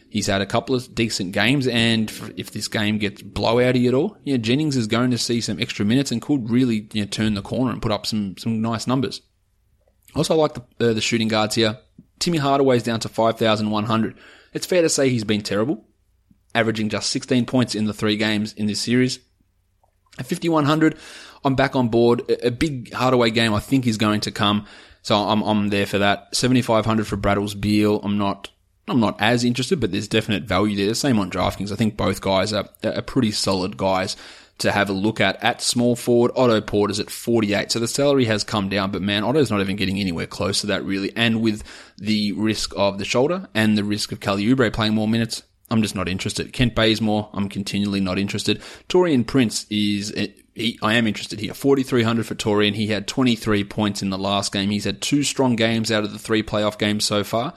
[0.10, 4.18] He's had a couple of decent games, and if this game gets blowouty at all,
[4.24, 7.34] yeah, Jennings is going to see some extra minutes and could really you know, turn
[7.34, 9.22] the corner and put up some some nice numbers.
[10.16, 11.78] Also, like the uh, the shooting guards here.
[12.20, 14.16] Timmy Hardaway's down to five thousand one hundred.
[14.54, 15.86] It's fair to say he's been terrible,
[16.56, 19.20] averaging just sixteen points in the three games in this series.
[20.20, 20.98] At 5100,
[21.46, 22.24] I'm back on board.
[22.42, 24.66] A big Hardaway game I think is going to come.
[25.04, 26.36] So I'm, I'm there for that.
[26.36, 28.02] 7500 for Braddles Beal.
[28.04, 28.50] I'm not,
[28.88, 30.88] I'm not as interested, but there's definite value there.
[30.88, 31.72] The same on DraftKings.
[31.72, 34.18] I think both guys are, are pretty solid guys
[34.60, 35.42] to have a look at.
[35.44, 37.72] At small forward, Otto Porter's at 48.
[37.72, 40.68] So the salary has come down, but man, Otto's not even getting anywhere close to
[40.68, 41.12] that really.
[41.16, 41.64] And with
[41.98, 45.82] the risk of the shoulder and the risk of Kelly Oubre playing more minutes, I'm
[45.82, 46.54] just not interested.
[46.54, 48.62] Kent Bazemore, I'm continually not interested.
[48.88, 51.54] Taurean Prince is, eh, he, I am interested here.
[51.54, 52.74] 4,300 for Taurean.
[52.74, 54.70] He had 23 points in the last game.
[54.70, 57.54] He's had two strong games out of the three playoff games so far.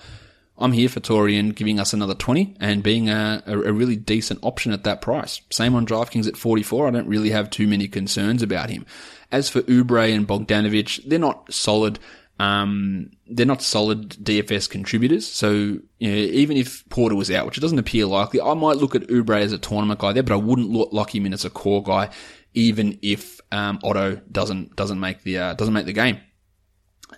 [0.60, 4.72] I'm here for Taurean giving us another 20 and being a, a, really decent option
[4.72, 5.40] at that price.
[5.50, 6.86] Same on DraftKings at 44.
[6.86, 8.84] I don't really have too many concerns about him.
[9.32, 11.98] As for Oubre and Bogdanovic, they're not solid
[12.40, 15.26] um, they're not solid DFS contributors.
[15.26, 15.50] So,
[15.98, 18.94] you know, even if Porter was out, which it doesn't appear likely, I might look
[18.94, 21.50] at Oubre as a tournament guy there, but I wouldn't lock him in as a
[21.50, 22.08] core guy,
[22.54, 26.18] even if, um, Otto doesn't, doesn't make the, uh, doesn't make the game.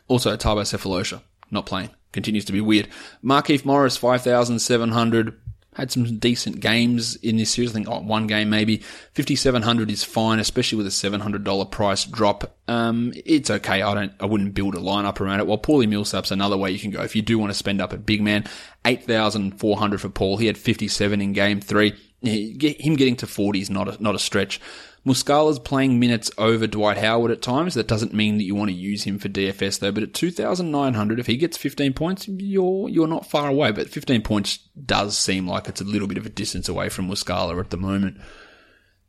[0.08, 1.22] Also, Thabo Sefolosha,
[1.52, 1.90] not playing.
[2.12, 2.88] Continues to be weird.
[3.24, 5.38] Markieff Morris, 5,700
[5.74, 7.70] had some decent games in this series.
[7.70, 8.78] I think oh, one game maybe.
[9.14, 12.56] 5700 is fine, especially with a $700 price drop.
[12.68, 13.80] Um, it's okay.
[13.80, 15.46] I don't, I wouldn't build a lineup around it.
[15.46, 17.02] Well, Paulie Millsap's another way you can go.
[17.02, 18.44] If you do want to spend up a big man,
[18.84, 20.36] 8,400 for Paul.
[20.36, 21.94] He had 57 in game three.
[22.22, 24.60] Him getting to 40 is not a, not a stretch.
[25.04, 27.74] Muscala's playing minutes over Dwight Howard at times.
[27.74, 29.90] That doesn't mean that you want to use him for DFS though.
[29.90, 33.72] But at 2,900, if he gets 15 points, you're, you're not far away.
[33.72, 37.08] But 15 points does seem like it's a little bit of a distance away from
[37.08, 38.18] Muscala at the moment.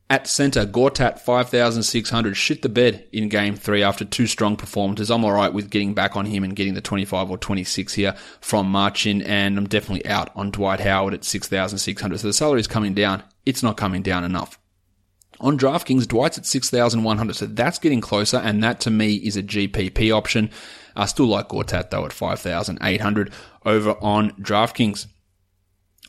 [0.10, 5.10] At centre, Gortat 5,600 shit the bed in game three after two strong performances.
[5.10, 8.68] I'm alright with getting back on him and getting the 25 or 26 here from
[8.68, 12.20] Marcin, and I'm definitely out on Dwight Howard at 6,600.
[12.20, 13.24] So the salary is coming down.
[13.46, 14.60] It's not coming down enough.
[15.44, 19.44] On DraftKings, Dwight's at 6,100, so that's getting closer, and that to me is a
[19.44, 20.50] GPP option.
[20.96, 23.34] I still like Gortat though at 5,800
[23.66, 25.08] over on DraftKings.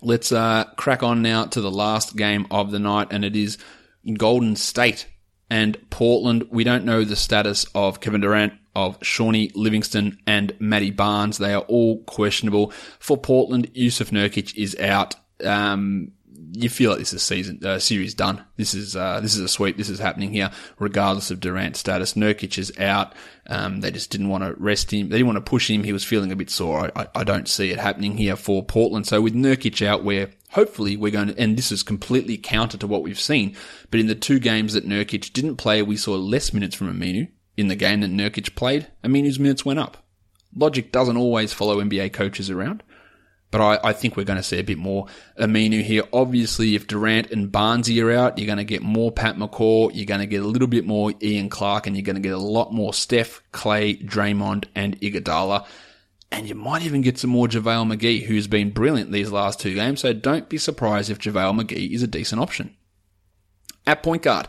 [0.02, 3.58] Let's uh, crack on now to the last game of the night, and it is
[4.16, 5.08] Golden State
[5.50, 6.46] and Portland.
[6.50, 11.38] We don't know the status of Kevin Durant, of Shawnee Livingston, and Matty Barnes.
[11.38, 12.72] They are all questionable.
[13.00, 15.16] For Portland, Jusuf Nurkic is out.
[15.44, 16.12] Um,
[16.56, 18.44] you feel like this is season uh, series done.
[18.56, 19.76] This is uh, this is a sweep.
[19.76, 22.14] This is happening here, regardless of Durant's status.
[22.14, 23.14] Nurkic is out.
[23.46, 25.08] Um, they just didn't want to rest him.
[25.08, 25.84] They didn't want to push him.
[25.84, 26.90] He was feeling a bit sore.
[26.96, 29.06] I, I don't see it happening here for Portland.
[29.06, 32.86] So with Nurkic out, where hopefully we're going to, and this is completely counter to
[32.86, 33.56] what we've seen.
[33.90, 37.28] But in the two games that Nurkic didn't play, we saw less minutes from Aminu.
[37.56, 39.98] In the game that Nurkic played, Aminu's minutes went up.
[40.56, 42.82] Logic doesn't always follow NBA coaches around.
[43.54, 45.06] But I, I think we're going to see a bit more
[45.38, 46.02] Aminu here.
[46.12, 49.92] Obviously, if Durant and Barnesy are out, you're going to get more Pat McCaw.
[49.94, 52.32] You're going to get a little bit more Ian Clark, and you're going to get
[52.32, 55.68] a lot more Steph, Klay, Draymond, and Iguodala.
[56.32, 59.76] And you might even get some more JaVale McGee, who's been brilliant these last two
[59.76, 60.00] games.
[60.00, 62.74] So don't be surprised if JaVale McGee is a decent option.
[63.86, 64.48] At point guard,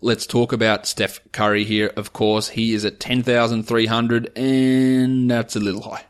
[0.00, 1.92] let's talk about Steph Curry here.
[1.96, 6.04] Of course, he is at 10,300 and that's a little high.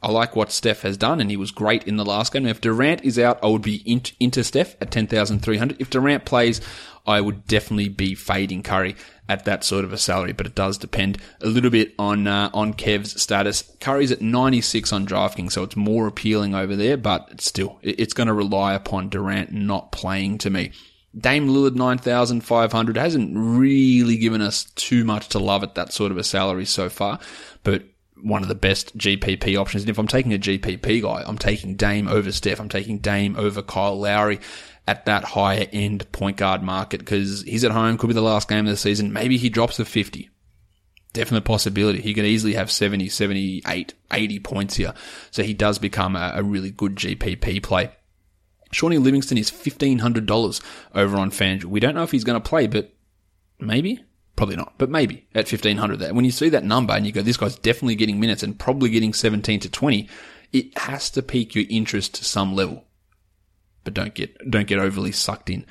[0.00, 2.46] I like what Steph has done, and he was great in the last game.
[2.46, 3.82] If Durant is out, I would be
[4.20, 5.80] into Steph at 10,300.
[5.80, 6.60] If Durant plays,
[7.06, 8.94] I would definitely be fading Curry
[9.28, 12.50] at that sort of a salary, but it does depend a little bit on uh,
[12.54, 13.62] on Kev's status.
[13.80, 18.14] Curry's at 96 on DraftKings, so it's more appealing over there, but it's still it's
[18.14, 20.70] going to rely upon Durant not playing to me.
[21.16, 26.18] Dame Lillard 9,500 hasn't really given us too much to love at that sort of
[26.18, 27.18] a salary so far,
[27.64, 27.82] but
[28.22, 29.82] one of the best GPP options.
[29.82, 32.60] And if I'm taking a GPP guy, I'm taking Dame over Steph.
[32.60, 34.40] I'm taking Dame over Kyle Lowry
[34.86, 37.98] at that higher end point guard market because he's at home.
[37.98, 39.12] Could be the last game of the season.
[39.12, 40.30] Maybe he drops a 50.
[41.12, 42.00] Definite possibility.
[42.00, 44.94] He could easily have 70, 78, 80 points here.
[45.30, 47.90] So he does become a, a really good GPP play.
[48.72, 50.62] Shawnee Livingston is $1,500
[50.94, 51.64] over on FanDuel.
[51.64, 52.92] We don't know if he's going to play, but
[53.58, 54.04] maybe.
[54.38, 56.14] Probably not, but maybe at 1500 there.
[56.14, 58.88] When you see that number and you go, this guy's definitely getting minutes and probably
[58.88, 60.08] getting 17 to 20,
[60.52, 62.84] it has to pique your interest to some level.
[63.82, 65.66] But don't get, don't get overly sucked in.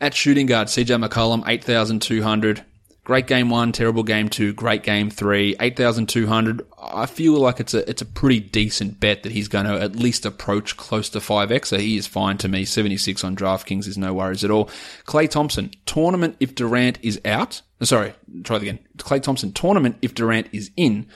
[0.00, 2.64] At shooting guard, CJ McCollum, 8,200.
[3.10, 6.64] Great game one, terrible game two, great game three, 8,200.
[6.80, 9.96] I feel like it's a, it's a pretty decent bet that he's going to at
[9.96, 11.66] least approach close to 5x.
[11.66, 12.64] So he is fine to me.
[12.64, 14.66] 76 on DraftKings is no worries at all.
[15.06, 17.62] Klay Thompson, tournament if Durant is out.
[17.82, 18.78] Sorry, try it again.
[18.98, 21.08] Klay Thompson, tournament if Durant is in.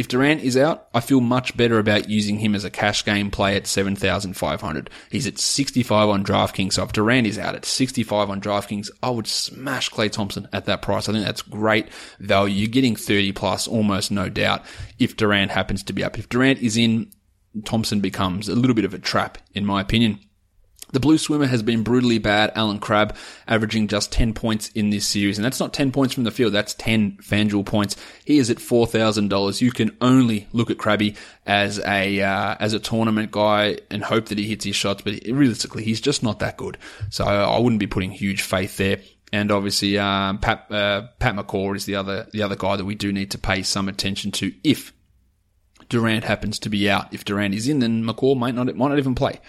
[0.00, 3.30] If Durant is out, I feel much better about using him as a cash game
[3.30, 4.88] play at 7,500.
[5.10, 6.72] He's at 65 on DraftKings.
[6.72, 10.64] So if Durant is out at 65 on DraftKings, I would smash Klay Thompson at
[10.64, 11.06] that price.
[11.06, 12.54] I think that's great value.
[12.54, 14.64] You're getting 30 plus, almost no doubt,
[14.98, 16.18] if Durant happens to be up.
[16.18, 17.10] If Durant is in,
[17.66, 20.18] Thompson becomes a little bit of a trap, in my opinion.
[20.92, 22.52] The blue swimmer has been brutally bad.
[22.54, 23.14] Allen Crabbe
[23.46, 25.38] averaging just 10 points in this series.
[25.38, 26.52] And that's not 10 points from the field.
[26.52, 27.96] That's 10 FanDuel points.
[28.24, 29.60] He is at $4,000.
[29.60, 31.16] You can only look at Crabby
[31.46, 35.02] as a, uh, as a tournament guy and hope that he hits his shots.
[35.02, 36.78] But realistically, he's just not that good.
[37.10, 38.98] So I wouldn't be putting huge faith there.
[39.32, 42.96] And obviously, um, Pat, uh, Pat McCaw is the other, the other guy that we
[42.96, 44.92] do need to pay some attention to if
[45.88, 47.14] Durant happens to be out.
[47.14, 49.40] If Durant is in, then McCaw might not, might not even play.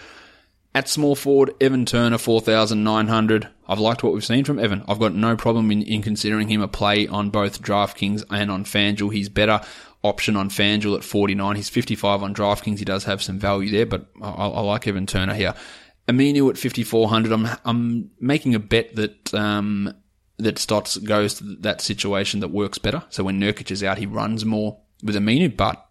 [0.74, 3.50] At small forward, Evan Turner, 4,900.
[3.68, 4.84] I've liked what we've seen from Evan.
[4.88, 8.64] I've got no problem in, in considering him a play on both DraftKings and on
[8.64, 9.14] FanDuel.
[9.14, 9.60] He's better
[10.02, 11.56] option on FanDuel at 49.
[11.58, 12.80] He's 55 on DraftKings.
[12.80, 15.54] He does have some value there, but I, I like Evan Turner here.
[16.08, 17.34] Aminu at 5,400.
[17.34, 19.94] I'm, I'm making a bet that, um,
[20.38, 23.04] that Stotts goes to that situation that works better.
[23.10, 25.86] So when Nurkic is out, he runs more with Aminu, but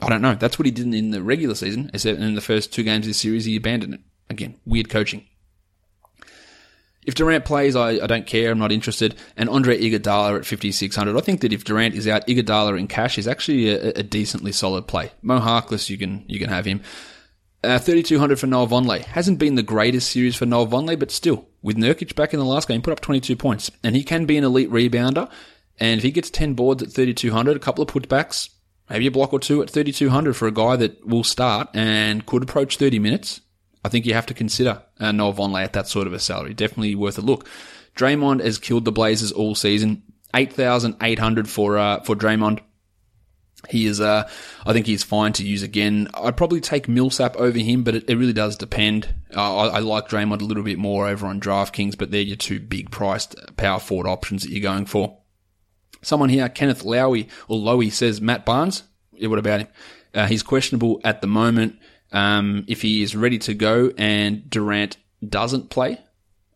[0.00, 0.34] I don't know.
[0.34, 1.90] That's what he did in the regular season.
[1.92, 4.00] Except in the first two games of the series, he abandoned it.
[4.30, 5.26] Again, weird coaching.
[7.04, 8.50] If Durant plays, I, I don't care.
[8.50, 9.16] I'm not interested.
[9.36, 11.16] And Andre Iguodala at 5,600.
[11.16, 14.52] I think that if Durant is out, Iguodala in cash is actually a, a decently
[14.52, 15.10] solid play.
[15.22, 16.82] Mo Harkless, you can, you can have him.
[17.64, 19.02] Uh, 3,200 for Noah Vonleh.
[19.02, 22.44] Hasn't been the greatest series for Noah Vonleh, but still, with Nurkic back in the
[22.44, 23.70] last game, put up 22 points.
[23.82, 25.30] And he can be an elite rebounder.
[25.80, 28.50] And if he gets 10 boards at 3,200, a couple of putbacks,
[28.90, 32.42] maybe a block or two at 3,200 for a guy that will start and could
[32.42, 33.40] approach 30 minutes.
[33.84, 36.54] I think you have to consider uh, Noah Vonleh at that sort of a salary.
[36.54, 37.48] Definitely worth a look.
[37.96, 40.02] Draymond has killed the Blazers all season.
[40.34, 42.60] 8,800 for, uh, for Draymond.
[43.68, 44.28] He is, uh,
[44.64, 46.08] I think he's fine to use again.
[46.14, 49.12] I'd probably take Millsap over him, but it, it really does depend.
[49.34, 52.36] Uh, I, I, like Draymond a little bit more over on DraftKings, but they're your
[52.36, 55.18] two big priced power forward options that you're going for.
[56.02, 58.84] Someone here, Kenneth Lowy or Lowy says Matt Barnes.
[59.12, 59.68] Yeah, what about him?
[60.14, 61.78] Uh, he's questionable at the moment.
[62.12, 64.96] Um, if he is ready to go and Durant
[65.26, 65.98] doesn't play,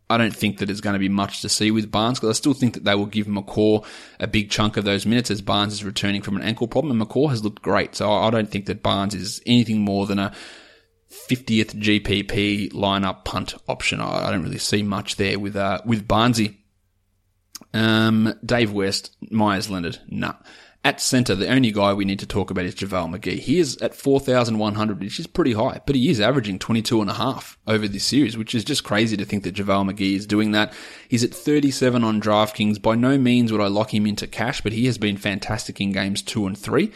[0.09, 2.37] I don't think that there's going to be much to see with Barnes because I
[2.37, 3.85] still think that they will give McCaw
[4.19, 7.09] a big chunk of those minutes as Barnes is returning from an ankle problem and
[7.09, 7.95] McCaw has looked great.
[7.95, 10.33] So I don't think that Barnes is anything more than a
[11.29, 14.01] 50th GPP lineup punt option.
[14.01, 16.57] I don't really see much there with, uh, with Barnesy.
[17.73, 20.35] Um, Dave West, Meyers Leonard, nah.
[20.85, 23.39] At centre, the only guy we need to talk about is JaVale McGee.
[23.39, 27.13] He is at 4,100, which is pretty high, but he is averaging 22 and a
[27.13, 30.51] half over this series, which is just crazy to think that JaVale McGee is doing
[30.51, 30.73] that.
[31.07, 32.81] He's at 37 on DraftKings.
[32.81, 35.93] By no means would I lock him into cash, but he has been fantastic in
[35.93, 36.91] games two and three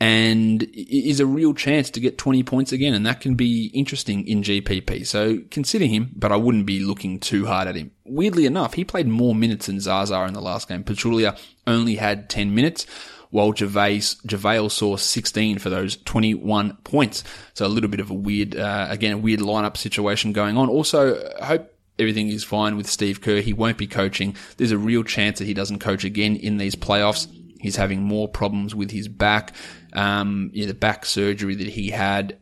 [0.00, 2.92] and is a real chance to get 20 points again.
[2.92, 5.06] And that can be interesting in GPP.
[5.06, 7.92] So consider him, but I wouldn't be looking too hard at him.
[8.04, 10.82] Weirdly enough, he played more minutes than Zaza in the last game.
[10.82, 12.86] Pachulia only had 10 minutes
[13.32, 17.24] while Gervais, JaVale saw 16 for those 21 points.
[17.54, 20.68] So a little bit of a weird, uh, again, a weird lineup situation going on.
[20.68, 23.40] Also, I hope everything is fine with Steve Kerr.
[23.40, 24.36] He won't be coaching.
[24.58, 27.26] There's a real chance that he doesn't coach again in these playoffs.
[27.58, 29.54] He's having more problems with his back.
[29.92, 32.38] Um, yeah, the back surgery that he had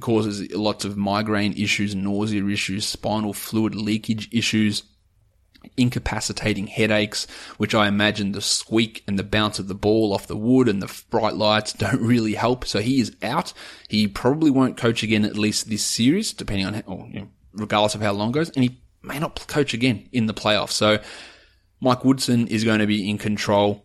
[0.00, 4.84] causes lots of migraine issues, nausea issues, spinal fluid leakage issues
[5.76, 7.26] incapacitating headaches,
[7.56, 10.80] which I imagine the squeak and the bounce of the ball off the wood and
[10.82, 12.64] the bright lights don't really help.
[12.64, 13.52] So he is out.
[13.88, 17.28] He probably won't coach again at least this series, depending on how, or, you know,
[17.52, 20.72] regardless of how long goes, and he may not coach again in the playoffs.
[20.72, 20.98] So
[21.80, 23.84] Mike Woodson is going to be in control.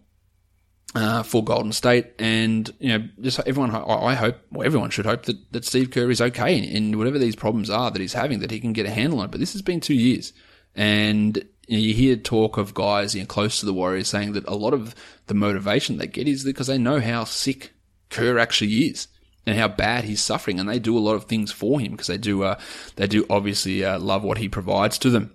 [0.95, 3.71] Uh, for Golden State, and you know, just everyone.
[3.71, 7.35] I hope, well, everyone should hope that, that Steve Kerr is okay in whatever these
[7.35, 9.25] problems are that he's having, that he can get a handle on.
[9.25, 9.31] It.
[9.31, 10.33] But this has been two years,
[10.75, 11.37] and
[11.67, 14.47] you, know, you hear talk of guys you know, close to the Warriors saying that
[14.47, 14.93] a lot of
[15.25, 17.73] the motivation they get is because they know how sick
[18.11, 19.07] Kerr actually is
[19.47, 22.07] and how bad he's suffering, and they do a lot of things for him because
[22.07, 22.59] they do uh,
[22.97, 25.33] they do obviously uh, love what he provides to them.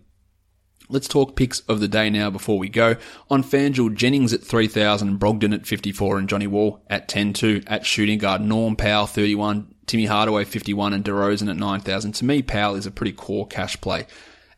[0.88, 2.96] Let's talk picks of the day now before we go.
[3.30, 7.64] On FanDuel, Jennings at 3,000, Brogdon at 54, and Johnny Wall at 10-2.
[7.66, 12.12] At shooting guard, Norm Powell 31, Timmy Hardaway 51, and DeRozan at 9,000.
[12.12, 14.06] To me, Powell is a pretty core cash play.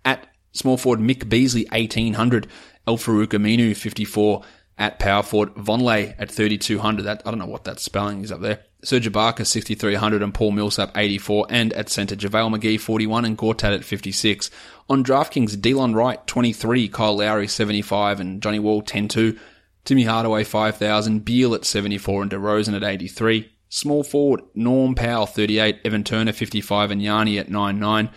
[0.05, 2.47] At Small forward Mick Beasley, 1800.
[2.87, 4.43] Al-Farouq Aminu, 54
[4.79, 5.55] at power forward.
[5.55, 7.03] Vonleh at 3200.
[7.03, 8.65] That, I don't know what that spelling is up there.
[8.83, 11.47] Serge Ibaka, 6300 and Paul Millsap, 84.
[11.51, 14.51] And at centre, JaVale McGee, 41 and Gortat at 56.
[14.89, 16.89] On DraftKings, Delon Wright, 23.
[16.89, 19.39] Kyle Lowry, 75 and Johnny Wall, 10-2.
[19.85, 21.25] Timmy Hardaway, 5,000.
[21.25, 23.51] Beal at 74 and DeRozan at 83.
[23.69, 25.81] Small forward, Norm Powell, 38.
[25.85, 28.11] Evan Turner, 55 and Yanni at 9-9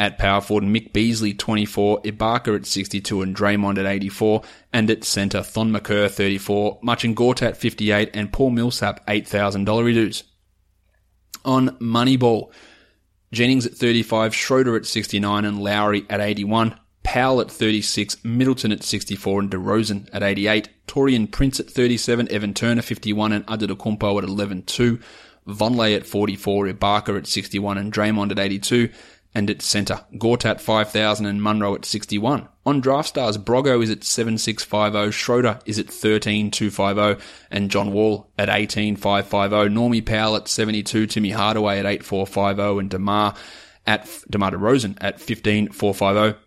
[0.00, 4.42] at power forward, Mick Beasley 24, Ibaka at 62 and Draymond at 84,
[4.72, 10.24] and at centre, Thon Maker 34, Marcin Gortat 58 and Paul Millsap $8,000 dues.
[11.44, 12.50] On Moneyball,
[13.30, 18.82] Jennings at 35, Schroeder at 69 and Lowry at 81, Powell at 36, Middleton at
[18.82, 24.28] 64 and DeRozan at 88, Taurean Prince at 37, Evan Turner 51 and Antetokounmpo at
[24.28, 25.02] 11-2,
[25.46, 28.88] Vonleh at 44, Ibaka at 61 and Draymond at 82,
[29.34, 32.48] and its centre, Gortat 5000 and Monroe at 61.
[32.66, 39.74] On Draftstars, Brogo is at 7650, Schroeder is at 13250, and John Wall at 18550,
[39.74, 43.34] Normie Powell at 72, Timmy Hardaway at 8450, and DeMar
[43.86, 46.38] at DeMar DeRozan at 15450.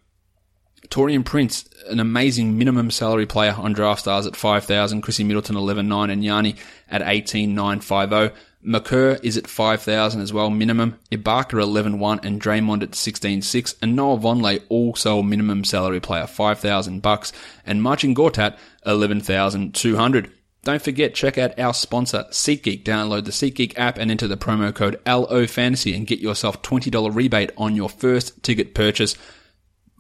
[0.90, 6.24] Taurean Prince, an amazing minimum salary player on Draftstars at 5,000, Chrissy Middleton 11.9 and
[6.24, 6.56] Yanni
[6.90, 8.34] at 18.950.
[8.64, 10.98] Maker is at 5,000 as well, minimum.
[11.12, 17.02] Ibaka 11.1 and Draymond at 16.6 and Noah Vonleh also a minimum salary player, 5,000
[17.02, 17.34] bucks
[17.66, 20.32] and Marcin Gortat 11,200.
[20.64, 22.84] Don't forget, check out our sponsor, SeatGeek.
[22.84, 27.52] Download the SeatGeek app and enter the promo code LOFantasy and get yourself $20 rebate
[27.58, 29.18] on your first ticket purchase.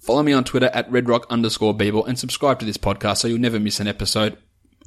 [0.01, 3.39] Follow me on Twitter at redrock underscore Beeble and subscribe to this podcast so you'll
[3.39, 4.38] never miss an episode.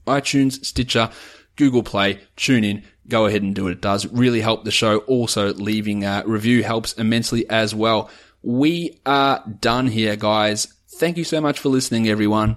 [0.07, 1.11] iTunes, Stitcher,
[1.57, 4.07] Google Play, tune in, go ahead and do what it does.
[4.07, 4.99] Really help the show.
[5.01, 8.11] Also, leaving a review helps immensely as well.
[8.43, 10.67] We are done here, guys.
[10.97, 12.57] Thank you so much for listening, everyone.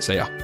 [0.00, 0.43] See ya.